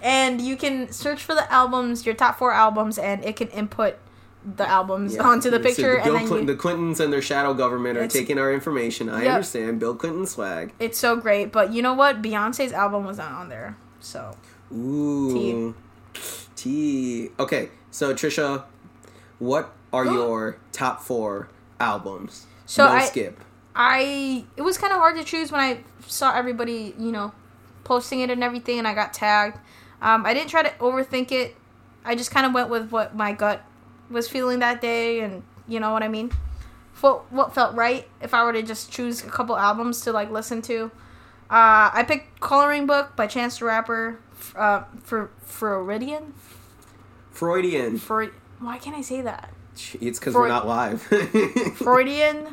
[0.00, 3.96] and you can search for the albums, your top four albums, and it can input
[4.44, 5.22] the albums Yeah.
[5.22, 7.96] onto the So picture, Bill and then Clinton, you, the Clintons and their shadow government
[7.96, 9.08] are taking our information.
[9.08, 9.32] I Yep.
[9.34, 9.80] understand.
[9.80, 10.72] Bill Clinton swag.
[10.78, 11.50] it's so great.
[11.52, 12.20] But you know what?
[12.22, 14.36] Beyonce's album was not on there, so
[14.72, 15.74] Ooh.
[16.56, 17.30] T.
[17.38, 18.64] Okay, so Trisha,
[19.38, 21.48] what are your top four
[21.80, 22.46] albums?
[22.66, 23.40] So no I- skip.
[23.76, 27.32] I it was kind of hard to choose when I saw everybody, you know,
[27.82, 29.58] posting it and everything, and I got tagged.
[30.00, 31.56] Um, I didn't try to overthink it.
[32.04, 33.62] I just kind of went with what my gut
[34.10, 36.30] was feeling that day, and you know what I mean.
[37.00, 40.30] What what felt right if I were to just choose a couple albums to like
[40.30, 40.90] listen to.
[41.50, 44.18] Uh, I picked "Coloring Book" by Chance the Rapper.
[44.56, 46.34] Uh, for Floridian.
[47.30, 47.98] Freudian.
[47.98, 49.50] For why can't I say that?
[50.00, 51.02] It's because Freud- we're not live.
[51.76, 52.48] Freudian.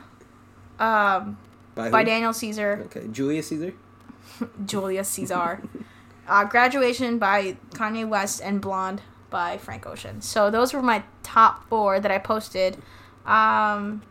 [0.79, 1.37] Um,
[1.75, 2.03] By, by?
[2.03, 2.83] Daniel Caesar.
[2.87, 3.73] Okay, Julius Caesar.
[4.65, 5.61] Julius Caesar.
[6.27, 10.21] uh, Graduation by Kanye West and Blonde by Frank Ocean.
[10.21, 12.77] So those were my top four that I posted.
[13.25, 14.03] Um,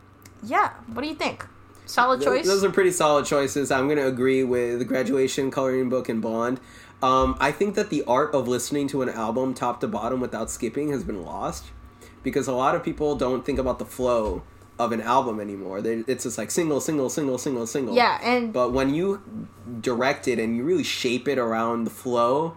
[0.42, 1.46] yeah, what do you think?
[1.86, 2.46] Solid choice.
[2.46, 3.70] Those are pretty solid choices.
[3.70, 6.60] I'm going to agree with graduation, coloring book, and Bond.
[7.02, 10.50] Um, I think that the art of listening to an album top to bottom without
[10.50, 11.66] skipping has been lost
[12.22, 14.42] because a lot of people don't think about the flow
[14.78, 15.80] of an album anymore.
[15.82, 17.94] They, it's just like single, single, single, single, single.
[17.94, 19.22] yeah, and But when you
[19.80, 22.56] direct it and you really shape it around the flow,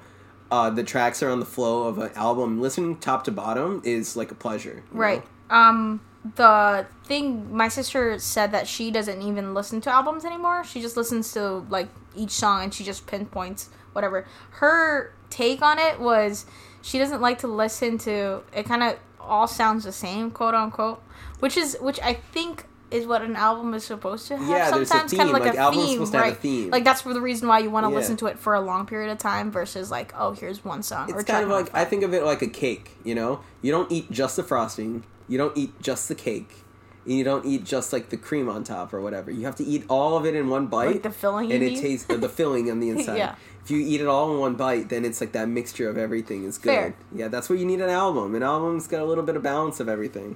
[0.54, 2.62] uh, the tracks are on the flow of an album.
[2.62, 4.84] Listening top to bottom is like a pleasure.
[4.92, 5.24] right.
[5.50, 5.56] know?
[5.56, 6.02] Um,
[6.36, 10.63] the thing my sister said that she doesn't even listen to albums anymore.
[10.63, 14.28] She just listens to like each song and she just pinpoints whatever.
[14.52, 16.46] Her take on it was
[16.84, 21.02] she doesn't like to listen to it kind of all sounds the same, quote unquote,
[21.39, 24.48] which is which I think is what an album is supposed to have.
[24.48, 26.38] Yeah, Sometimes kind of like, like, a theme, have a right?
[26.38, 26.70] theme.
[26.70, 27.98] Like that's for the reason why you want to Yeah.
[27.98, 31.10] listen to it for a long period of time versus like oh here's one song.
[31.10, 32.92] it's kind of like I think of it like a cake.
[33.04, 35.04] You know, you don't eat just the frosting.
[35.28, 36.62] You don't eat just the cake.
[37.06, 39.30] And you don't eat just like the cream on top or whatever.
[39.30, 40.88] You have to eat all of it in one bite.
[40.88, 43.18] Like the filling and it tastes the filling on the inside.
[43.18, 43.36] Yeah.
[43.63, 46.44] If you eat it all in one bite, then it's like that mixture of everything
[46.44, 46.70] is good.
[46.70, 46.96] Fair.
[47.16, 48.36] Yeah, that's what you need an album.
[48.36, 50.36] An album's got a little bit of balance of everything.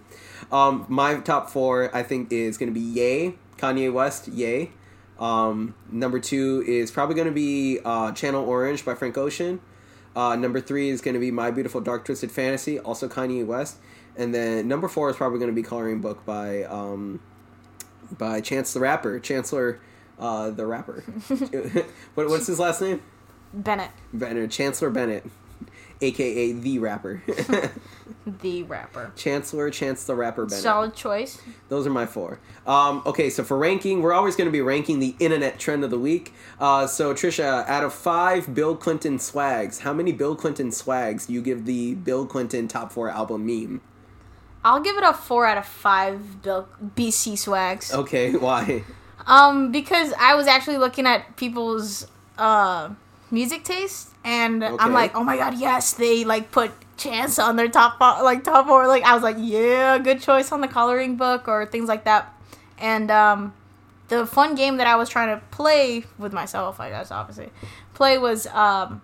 [0.51, 4.71] Um, my top four, I think, is going to be Ye, Kanye West, Ye.
[5.19, 9.60] Um, number two is probably going to be uh, Channel Orange by Frank Ocean.
[10.15, 13.77] Uh, number three is going to be My Beautiful Dark Twisted Fantasy, also Kanye West.
[14.17, 17.19] And then number four is probably going to be Coloring Book by um,
[18.17, 19.80] by Chance the Rapper, Chancellor,
[20.19, 21.01] uh, the rapper.
[22.15, 23.01] what, what's his last name?
[23.53, 25.25] Bennett, Bennett, Chancellor Bennett,
[26.01, 27.23] aka the rapper.
[28.25, 29.12] the rapper.
[29.15, 30.63] Chancellor, Chance the Rapper Bennett.
[30.63, 31.41] Solid choice.
[31.69, 32.39] Those are my four.
[32.65, 35.91] Um, okay, so for ranking, we're always going to be ranking the internet trend of
[35.91, 36.34] the week.
[36.60, 41.34] Uh, so, Trisha, out of five Bill Clinton swags, how many Bill Clinton swags do
[41.34, 43.82] you give the Bill Clinton top four album meme?
[44.67, 47.93] I'll give it a four out of five BC swags.
[47.93, 48.84] Okay, why?
[49.25, 52.06] Um, because I was actually looking at people's
[52.38, 52.89] uh
[53.32, 54.75] music taste, and Okay.
[54.84, 58.65] I'm like, oh my god, yes, they like put Chance on their top like top
[58.67, 58.88] four.
[58.88, 62.34] Like I was like, yeah, good choice on the coloring book or things like that.
[62.80, 63.53] And um,
[64.10, 67.51] the fun game that I was trying to play with myself, I guess, obviously,
[67.93, 69.01] play was um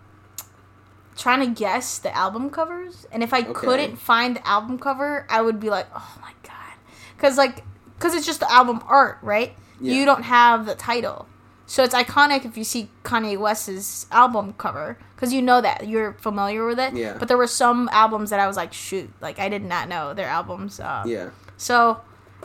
[1.17, 3.05] trying to guess the album covers.
[3.11, 3.53] And if I Okay.
[3.53, 6.75] couldn't find the album cover, I would be like, oh my god,
[7.15, 7.63] because like
[7.97, 9.53] because it's just the album art, right?
[9.79, 9.93] Yeah.
[9.95, 11.27] You don't have the title.
[11.65, 16.13] So it's iconic if you see Kanye West's album cover because you know that you're
[16.13, 16.93] familiar with it.
[16.93, 17.15] Yeah.
[17.17, 20.13] But there were some albums that I was like, shoot, like I did not know
[20.13, 20.79] their albums.
[20.79, 21.29] Uh, Yeah.
[21.57, 22.01] So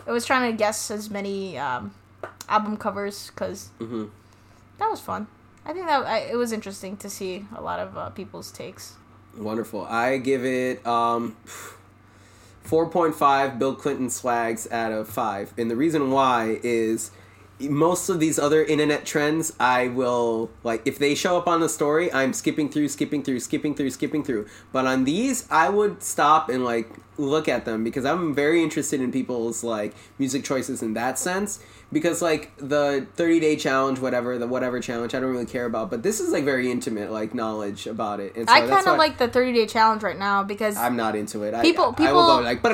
[0.06, 1.92] I was trying to guess as many um,
[2.48, 4.06] album covers because hmm
[4.78, 5.26] that was fun.
[5.68, 8.94] I think that I, it was interesting to see a lot of uh, people's takes.
[9.36, 9.84] Wonderful.
[9.84, 11.36] I give it um,
[12.64, 15.52] 4.5 Bill Clinton swags out of 5.
[15.58, 17.10] And the reason why is
[17.60, 21.68] most of these other internet trends, I will, like, if they show up on the
[21.68, 24.46] story, I'm skipping through, skipping through, skipping through, skipping through.
[24.72, 29.02] But on these, I would stop and, like, look at them because I'm very interested
[29.02, 31.62] in people's, like, music choices in that sense.
[31.90, 35.88] Because, like, the 30 day challenge, whatever, the whatever challenge, I don't really care about.
[35.90, 38.36] But this is, like, very intimate, like, knowledge about it.
[38.36, 41.16] And so I kind of like the 30 day challenge right now because I'm not
[41.16, 41.58] into it.
[41.62, 42.64] People- I, I will people- go like,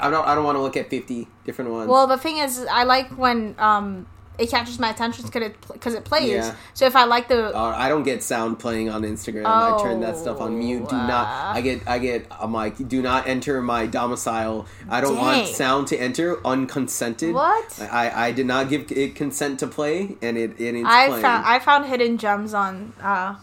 [0.00, 0.26] I don't.
[0.26, 1.88] I don't want to look at fifty different ones.
[1.88, 5.94] Well, the thing is, I like when um, it catches my attention because it, cause
[5.94, 6.30] it plays.
[6.30, 6.54] Yeah.
[6.74, 7.56] So if I like the.
[7.56, 9.46] Uh, I don't get sound playing on Instagram.
[9.46, 10.88] I turn that stuff on mute.
[10.88, 11.26] Do not.
[11.28, 11.86] Oh, I get.
[11.86, 12.26] I get.
[12.30, 14.66] I'm like, do not enter my domicile.
[14.88, 17.32] I don't want sound to enter unconsented.
[17.34, 17.80] What?
[17.92, 21.22] I, I did not give it consent to play, and it it is I playing.
[21.22, 23.36] found I found hidden gems on uh,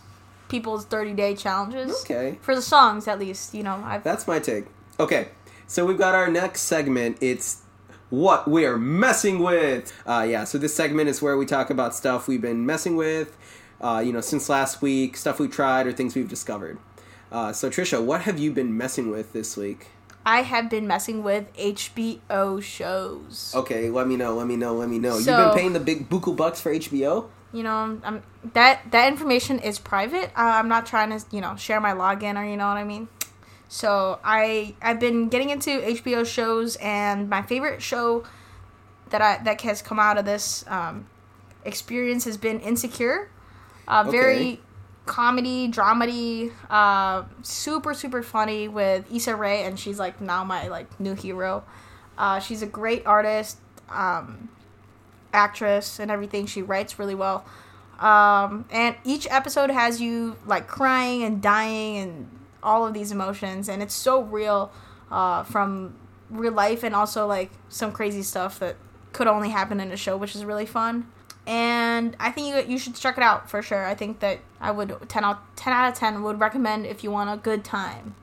[0.49, 2.01] people's 30 day challenges.
[2.01, 3.81] okay, For the songs, at least, you know.
[3.85, 4.65] I've, that's my take.
[4.99, 5.29] Okay,
[5.65, 7.17] so we've got our next segment.
[7.21, 7.61] It's
[8.11, 9.91] what we're messing with.
[10.05, 13.35] Uh, yeah, so this segment is where we talk about stuff we've been messing with,
[13.79, 16.77] uh, you know, since last week, stuff we've tried or things we've discovered.
[17.31, 19.87] Uh, so Trisha, what have you been messing with this week?
[20.25, 23.53] I have been messing with HBO shows.
[23.55, 24.35] Okay, let me know.
[24.35, 24.75] Let me know.
[24.75, 25.17] Let me know.
[25.17, 27.29] You've been paying the big buku bucks for HBO.
[27.53, 28.21] You know, I'm,
[28.53, 30.25] that that information is private.
[30.37, 32.83] Uh, I'm not trying to, you know, share my login or you know what I
[32.83, 33.07] mean.
[33.73, 38.25] So I I've been getting into HBO shows, and my favorite show
[39.11, 41.07] that I that has come out of this um,
[41.63, 43.29] experience has been Insecure.
[43.87, 44.11] Uh, Okay.
[44.11, 44.61] Very
[45.05, 50.99] comedy, dramedy, uh, super super funny with Issa Rae, and she's like now my like
[50.99, 51.63] new hero.
[52.17, 53.57] Uh, she's a great artist,
[53.89, 54.49] um,
[55.31, 56.45] actress, and everything.
[56.45, 57.45] She writes really well.
[58.01, 62.27] Um, and each episode has you like crying and dying and
[62.63, 64.71] all of these emotions, and it's so real
[65.11, 65.95] uh, from
[66.29, 68.75] real life and also like some crazy stuff that
[69.11, 71.07] could only happen in a show, which is really fun.
[71.45, 73.85] And I think you, you should check it out for sure.
[73.85, 77.11] I think that I would 10 out 10 out of 10 would recommend if you
[77.11, 78.15] want a good time.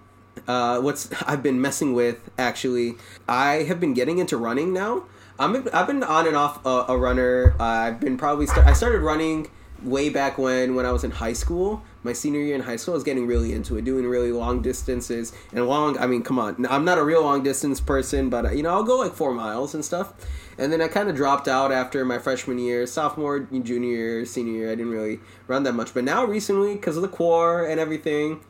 [0.46, 2.94] uh, what's I've been messing with actually.
[3.28, 5.04] I have been getting into running now.
[5.38, 7.54] I'm I've been on and off a, a runner.
[7.58, 9.50] Uh, I've been probably I started running
[9.82, 11.82] way back when when I was in high school.
[12.08, 14.62] My senior year in high school, I was getting really into it, doing really long
[14.62, 15.98] distances and long.
[15.98, 18.70] I mean, come on, I'm not a real long distance person, but uh, you know,
[18.70, 20.14] I'll go like four miles and stuff.
[20.56, 24.54] And then I kind of dropped out after my freshman year, sophomore, junior year, senior
[24.54, 24.72] year.
[24.72, 28.40] I didn't really run that much, but now recently, because of the core and everything,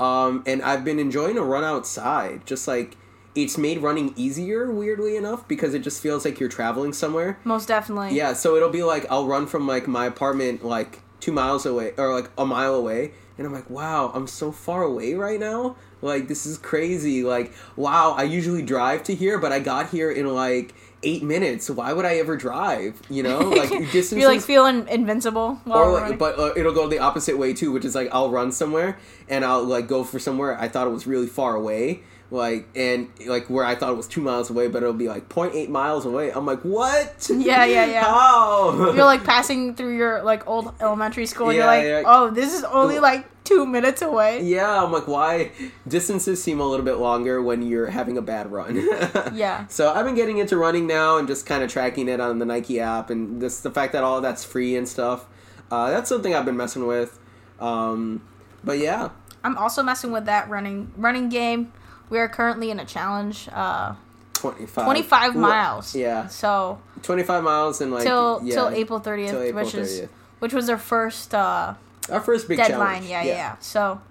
[0.00, 2.46] um, and I've been enjoying a run outside.
[2.46, 2.96] Just like
[3.34, 7.38] it's made running easier, weirdly enough, because it just feels like you're traveling somewhere.
[7.44, 8.16] Most definitely.
[8.16, 11.94] Yeah, so it'll be like I'll run from like my apartment like two miles away
[11.96, 15.76] or like a mile away, and I'm like, wow, I'm so far away right now.
[16.02, 17.22] Like this is crazy.
[17.22, 21.70] Like wow, I usually drive to here, but I got here in like eight minutes.
[21.70, 23.00] Why would I ever drive?
[23.08, 24.12] You know, like distances.
[24.12, 27.72] You're like feeling invincible while or like, but uh, it'll go the opposite way too,
[27.72, 30.90] which is like I'll run somewhere and I'll like go for somewhere I thought it
[30.90, 32.00] was really far away,
[32.32, 35.28] like and like where I thought it was two miles away, but it'll be like
[35.28, 36.30] 0.8 miles away.
[36.32, 37.30] I'm like, what?
[37.30, 38.04] Yeah, yeah, yeah.
[38.10, 38.74] How?
[38.94, 41.50] You're like passing through your like old elementary school.
[41.50, 42.10] and Yeah, you're like, yeah.
[42.10, 44.42] oh, this is only like two minutes away.
[44.42, 45.52] Yeah, I'm like, why?
[45.86, 48.82] Distances seem a little bit longer when you're having a bad run.
[49.34, 49.66] Yeah.
[49.68, 52.44] So I've been getting into running now and just kind of tracking it on the
[52.44, 55.26] Nike app and this the fact that all that's free and stuff.
[55.70, 57.18] Uh, that's something I've been messing with.
[57.60, 58.22] Um,
[58.64, 59.10] but yeah,
[59.44, 61.72] I'm also messing with that running running game.
[62.12, 63.94] We are currently in a challenge, uh,
[64.34, 64.84] 25.
[64.84, 65.96] 25 Ooh, miles.
[65.96, 70.00] Yeah, So 25 miles and like till yeah, till April 30th, till April which is
[70.02, 70.08] 30th.
[70.40, 71.72] which was our first uh,
[72.10, 72.78] Our first big deadline.
[72.78, 73.06] challenge.
[73.06, 73.56] Yeah, yeah, yeah.
[73.60, 74.02] So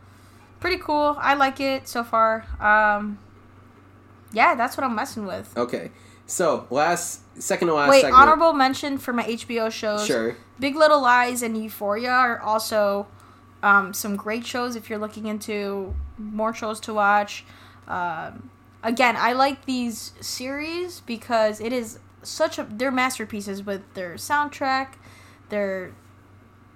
[0.59, 1.15] pretty cool.
[1.19, 2.43] I like it so far.
[2.59, 3.19] Um,
[4.33, 5.55] yeah, that's what I'm messing with.
[5.55, 5.91] Okay,
[6.25, 8.19] so last second to last Wait, segment.
[8.19, 10.07] honorable mention for my HBO shows.
[10.07, 10.35] Sure.
[10.59, 13.05] Big Little Lies and Euphoria are also
[13.61, 17.45] um, some great shows if you're looking into more shows to watch.
[17.87, 18.49] Um,
[18.83, 24.93] again, I like these series because it is such a they're masterpieces with their soundtrack,
[25.49, 25.93] their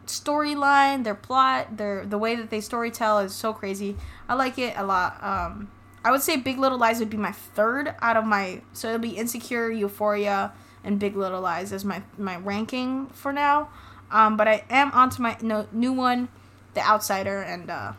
[0.06, 3.96] storyline, their plot, their the way that they storytell is so crazy.
[4.28, 5.24] I like it a lot.
[5.24, 5.72] Um,
[6.04, 9.00] I would say Big Little Lies would be my third out of my so it'll
[9.00, 10.54] be Insecure, Euphoria,
[10.84, 13.70] and Big Little Lies as my my ranking for now.
[14.12, 16.30] Um, but I am onto my no, new one,
[16.76, 17.94] The Outsider, and uh,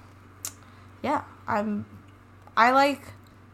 [1.03, 1.85] yeah, I'm
[2.57, 3.03] I like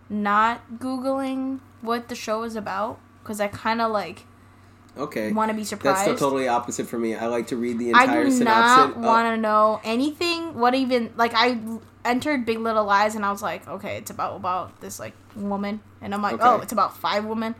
[0.08, 4.26] not googling what the show is about because I kind of like
[4.96, 5.32] Okay.
[5.32, 6.06] want to be surprised.
[6.06, 7.14] That's the totally opposite for me.
[7.14, 8.12] I like to read the entire synopsis.
[8.14, 8.20] Oh.
[8.20, 8.96] I do synopsis.
[8.96, 10.54] not want to know anything.
[10.58, 11.58] What even like I
[12.04, 15.80] entered Big Little Lies and I was like, okay, it's about about this like woman,
[16.02, 16.44] and I'm like, Okay.
[16.44, 17.54] oh, it's about five women.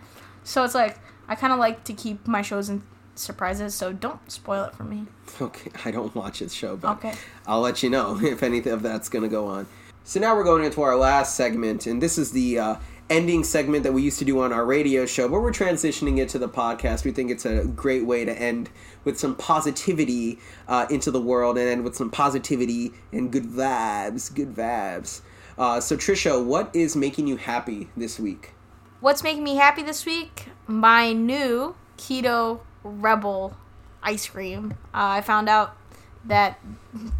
[0.44, 2.82] So it's like I kind of like to keep my shows in
[3.14, 3.74] surprises.
[3.74, 5.06] So don't spoil it for me.
[5.40, 7.14] Okay, I don't watch this show, but Okay.
[7.46, 9.66] I'll let you know if anything of that's going to go on.
[10.04, 12.76] So now we're going into our last segment, and this is the uh,
[13.08, 16.28] ending segment that we used to do on our radio show, but we're transitioning it
[16.30, 17.04] to the podcast.
[17.04, 18.68] We think it's a great way to end
[19.04, 24.34] with some positivity uh, into the world and end with some positivity and good vibes.
[24.34, 25.20] Good vibes.
[25.56, 28.54] Uh, so, Trisha, what is making you happy this week?
[29.00, 30.48] What's making me happy this week?
[30.66, 33.56] My new keto rebel
[34.02, 34.72] ice cream.
[34.92, 35.76] Uh, I found out
[36.24, 36.60] that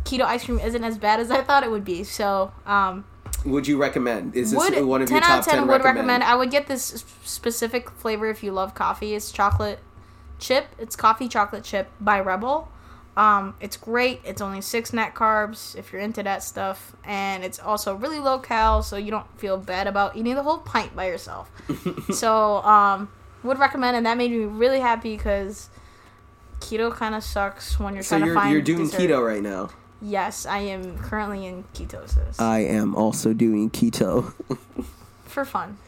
[0.05, 2.05] keto ice cream isn't as bad as I thought it would be.
[2.05, 3.05] So, um,
[3.45, 4.37] Would you recommend?
[4.37, 5.97] Is this would one of 10 your out top of 10 10 would recommend?
[5.97, 6.25] recommend.
[6.25, 9.15] I would get this specific flavor if you love coffee.
[9.15, 9.81] It's chocolate
[10.39, 10.67] chip.
[10.79, 12.69] It's coffee chocolate chip by Rebel.
[13.17, 14.21] Um, it's great.
[14.25, 18.39] It's only six net carbs if you're into that stuff, and it's also really low
[18.39, 21.51] cal, so you don't feel bad about eating the whole pint by yourself.
[22.11, 23.11] so, um,
[23.43, 25.69] would recommend, and that made me really happy because
[26.63, 28.53] keto kind of sucks when you're So trying you're to find.
[28.53, 29.01] you're doing dessert.
[29.01, 29.71] keto right now.
[30.01, 34.33] Yes, I am currently in ketosis I am also doing keto.
[35.25, 35.79] for fun.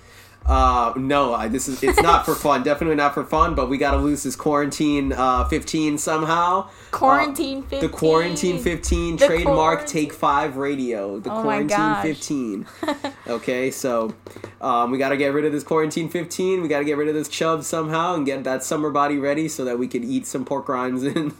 [0.47, 2.63] Uh, no, I, this is it's not for fun.
[2.63, 3.55] Definitely not for fun.
[3.55, 6.69] But we got to lose this quarantine uh, fifteen somehow.
[6.91, 7.81] Quarantine Uh, 15.
[7.81, 11.19] the quarantine fifteen The trademark quarant- take five radio.
[11.19, 12.67] The Oh quarantine fifteen.
[13.27, 14.15] okay, so
[14.61, 16.61] um, we got to get rid of this quarantine fifteen.
[16.61, 19.49] We got to get rid of this chub somehow and get that summer body ready
[19.49, 21.33] so that we could eat some pork rinds in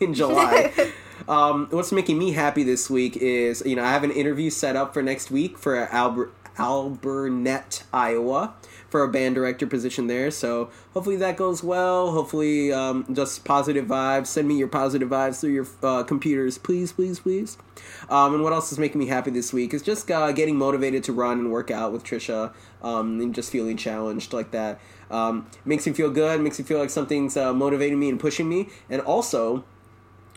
[0.00, 0.72] in July.
[1.28, 4.76] Um, what's making me happy this week is you know I have an interview set
[4.76, 8.54] up for next week for Albert Alburnett, Iowa,
[8.88, 10.30] for a band director position there.
[10.30, 12.10] So hopefully that goes well.
[12.10, 14.26] Hopefully, um, just positive vibes.
[14.26, 17.56] Send me your positive vibes through your uh, computers, please, please, please.
[18.10, 21.04] Um, and what else is making me happy this week is just uh, getting motivated
[21.04, 22.52] to run and work out with Trisha,
[22.82, 24.80] um, and just feeling challenged like that.
[25.10, 26.40] Um, makes me feel good.
[26.40, 28.68] Makes me feel like something's uh, motivating me and pushing me.
[28.90, 29.64] And also,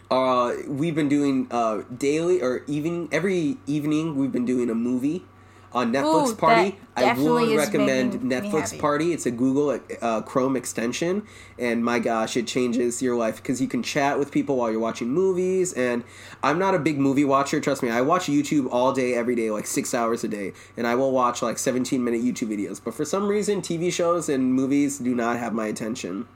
[0.10, 4.16] uh, we've been doing uh, daily or evening every evening.
[4.16, 5.26] We've been doing a movie
[5.74, 6.78] on Netflix Ooh, Party.
[6.96, 8.78] I would recommend Netflix.
[8.78, 9.14] Party.
[9.14, 11.24] It's a Google uh, Chrome extension,
[11.58, 14.80] and my gosh, it changes your life because you can chat with people while you're
[14.80, 15.74] watching movies.
[15.74, 16.04] And
[16.44, 17.62] I'm not a big movie watcher.
[17.62, 20.86] Trust me, I watch YouTube all day, every day, like six hours a day, and
[20.86, 22.82] I will watch like 17 minute YouTube videos.
[22.84, 26.28] But for some reason, TV shows and movies do not have my attention.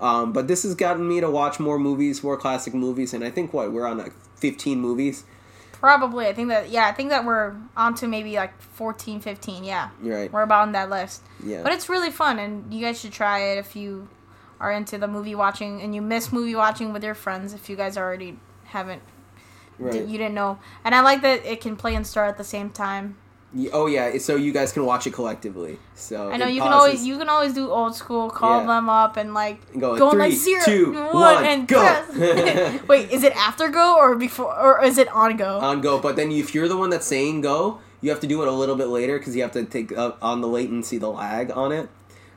[0.00, 3.30] Um, but this has gotten me to watch more movies, more classic movies, and I
[3.30, 5.24] think what we're on like 15 movies.
[5.84, 6.26] Probably.
[6.26, 9.64] I think that, yeah, I think that we're on to maybe like 14, 15.
[9.64, 9.90] Yeah.
[10.02, 10.32] You're right.
[10.32, 11.22] We're about on that list.
[11.44, 11.62] Yeah.
[11.62, 14.08] But it's really fun, and you guys should try it if you
[14.60, 17.76] are into the movie watching and you miss movie watching with your friends if you
[17.76, 19.02] guys already haven't,
[19.78, 19.92] right.
[19.92, 20.58] di- you didn't know.
[20.86, 23.18] And I like that it can play and start at the same time.
[23.72, 25.78] Oh yeah, so you guys can watch it collectively.
[25.94, 28.66] So I know you can always you can always do old school, call Yeah.
[28.66, 32.04] them up and like Go, go on like three, zero, two, one, one, and go.
[32.88, 35.58] Wait, is it after go or before or is it on go?
[35.60, 36.00] on go.
[36.00, 38.52] But then if you're the one that's saying go, you have to do it a
[38.52, 41.70] little bit later because you have to take uh, on the latency, the lag on
[41.70, 41.88] it.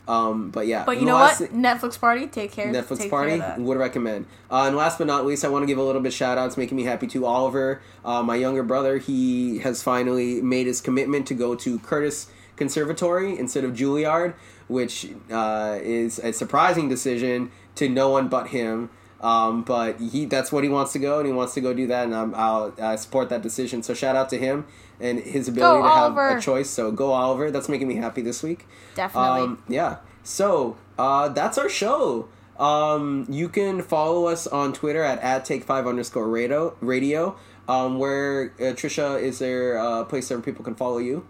[0.07, 1.35] Um, but yeah, But you know what?
[1.37, 2.27] thi- Netflix party.
[2.27, 2.71] Take care.
[2.71, 4.25] Netflix take party Care would recommend.
[4.49, 6.55] Uh, and last but not least, I want to give a little bit shout outs,
[6.55, 8.99] making me happy to Oliver, uh, my younger brother.
[8.99, 14.33] He has finally made his commitment to go to Curtis Conservatory instead of Juilliard,
[14.67, 18.89] which uh, is a surprising decision to no one but him.
[19.19, 21.87] Um, but he that's what he wants to go, and he wants to go do
[21.87, 23.81] that, and I'm, I'll I support that decision.
[23.81, 24.65] So shout out to him
[24.99, 26.69] and his ability to have a choice.
[26.69, 27.51] So go Oliver.
[27.51, 28.67] That's making me happy this week.
[28.95, 29.41] Definitely.
[29.41, 29.97] Um, yeah.
[30.23, 32.27] So uh, that's our show.
[32.59, 36.75] Um, you can follow us on Twitter at, at take five underscore radio.
[36.81, 37.37] Radio.
[37.67, 41.27] Um, where uh, Trisha is there a place where people can follow you?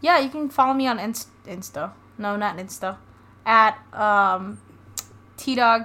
[0.00, 1.92] Yeah, you can follow me on Inst- Insta.
[2.18, 2.98] No, not Insta.
[3.46, 4.60] At um,
[5.36, 5.84] T Dog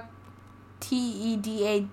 [0.80, 1.88] T E D A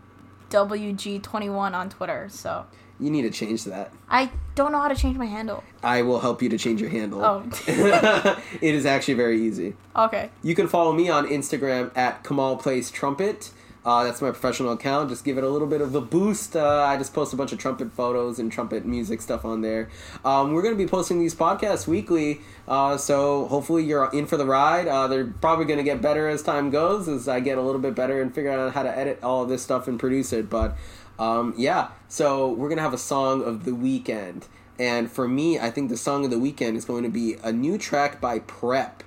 [0.50, 2.28] W G twenty one on Twitter.
[2.30, 2.66] So
[3.00, 3.92] You need to change that.
[4.10, 5.64] I don't know how to change my handle.
[5.82, 7.24] I will help you to change your handle.
[7.24, 7.44] Oh.
[7.68, 9.76] it is actually very easy.
[9.96, 10.30] Okay.
[10.44, 13.52] You can follow me on Instagram at Kamal Plays Trumpet.
[13.86, 15.10] Uh, that's my professional account.
[15.10, 16.56] Just give it a little bit of a boost.
[16.56, 19.90] Uh, I just post a bunch of trumpet photos and trumpet music stuff on there.
[20.24, 24.38] Um, we're going to be posting these podcasts weekly, uh, so hopefully you're in for
[24.38, 24.88] the ride.
[24.88, 27.82] Uh, they're probably going to get better as time goes, as I get a little
[27.82, 30.50] bit better and figure out how to edit all of this stuff and produce it.
[30.50, 30.78] But
[31.20, 34.48] um, yeah, so we're going to have a song of the weekend.
[34.80, 37.52] And for me, I think the song of the weekend is going to be a
[37.52, 39.04] new track by Prep.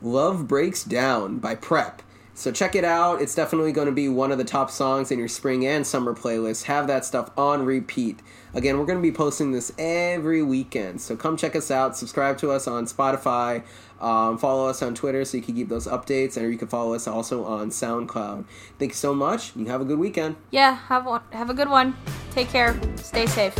[0.00, 2.02] Love Breaks Down by Prep.
[2.34, 3.20] So check it out.
[3.20, 6.14] It's definitely going to be one of the top songs in your spring and summer
[6.14, 6.64] playlist.
[6.64, 8.20] Have that stuff on repeat.
[8.54, 11.00] Again, we're going to be posting this every weekend.
[11.00, 11.96] So come check us out.
[11.96, 13.62] Subscribe to us on Spotify.
[14.00, 16.36] Um, follow us on Twitter so you can keep those updates.
[16.36, 18.44] And you can follow us also on SoundCloud.
[18.78, 19.54] Thank you so much.
[19.54, 20.36] You have a good weekend.
[20.50, 20.74] Yeah.
[20.74, 21.22] Have one.
[21.30, 21.94] Have a good one.
[22.30, 22.78] Take care.
[22.96, 23.54] Stay safe.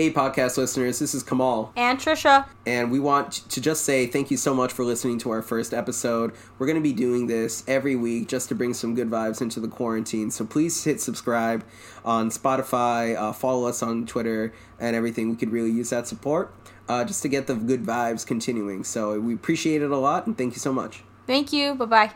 [0.00, 0.98] Hey, podcast listeners.
[0.98, 1.74] This is Kamal.
[1.76, 2.46] And Trisha.
[2.64, 5.74] And we want to just say thank you so much for listening to our first
[5.74, 6.32] episode.
[6.58, 9.60] We're going to be doing this every week just to bring some good vibes into
[9.60, 10.30] the quarantine.
[10.30, 11.66] So please hit subscribe
[12.02, 15.28] on Spotify, uh, follow us on Twitter, and everything.
[15.28, 16.54] We could really use that support
[16.88, 18.84] uh, just to get the good vibes continuing.
[18.84, 21.04] So we appreciate it a lot, and thank you so much.
[21.26, 21.74] Thank you.
[21.74, 22.12] Bye bye.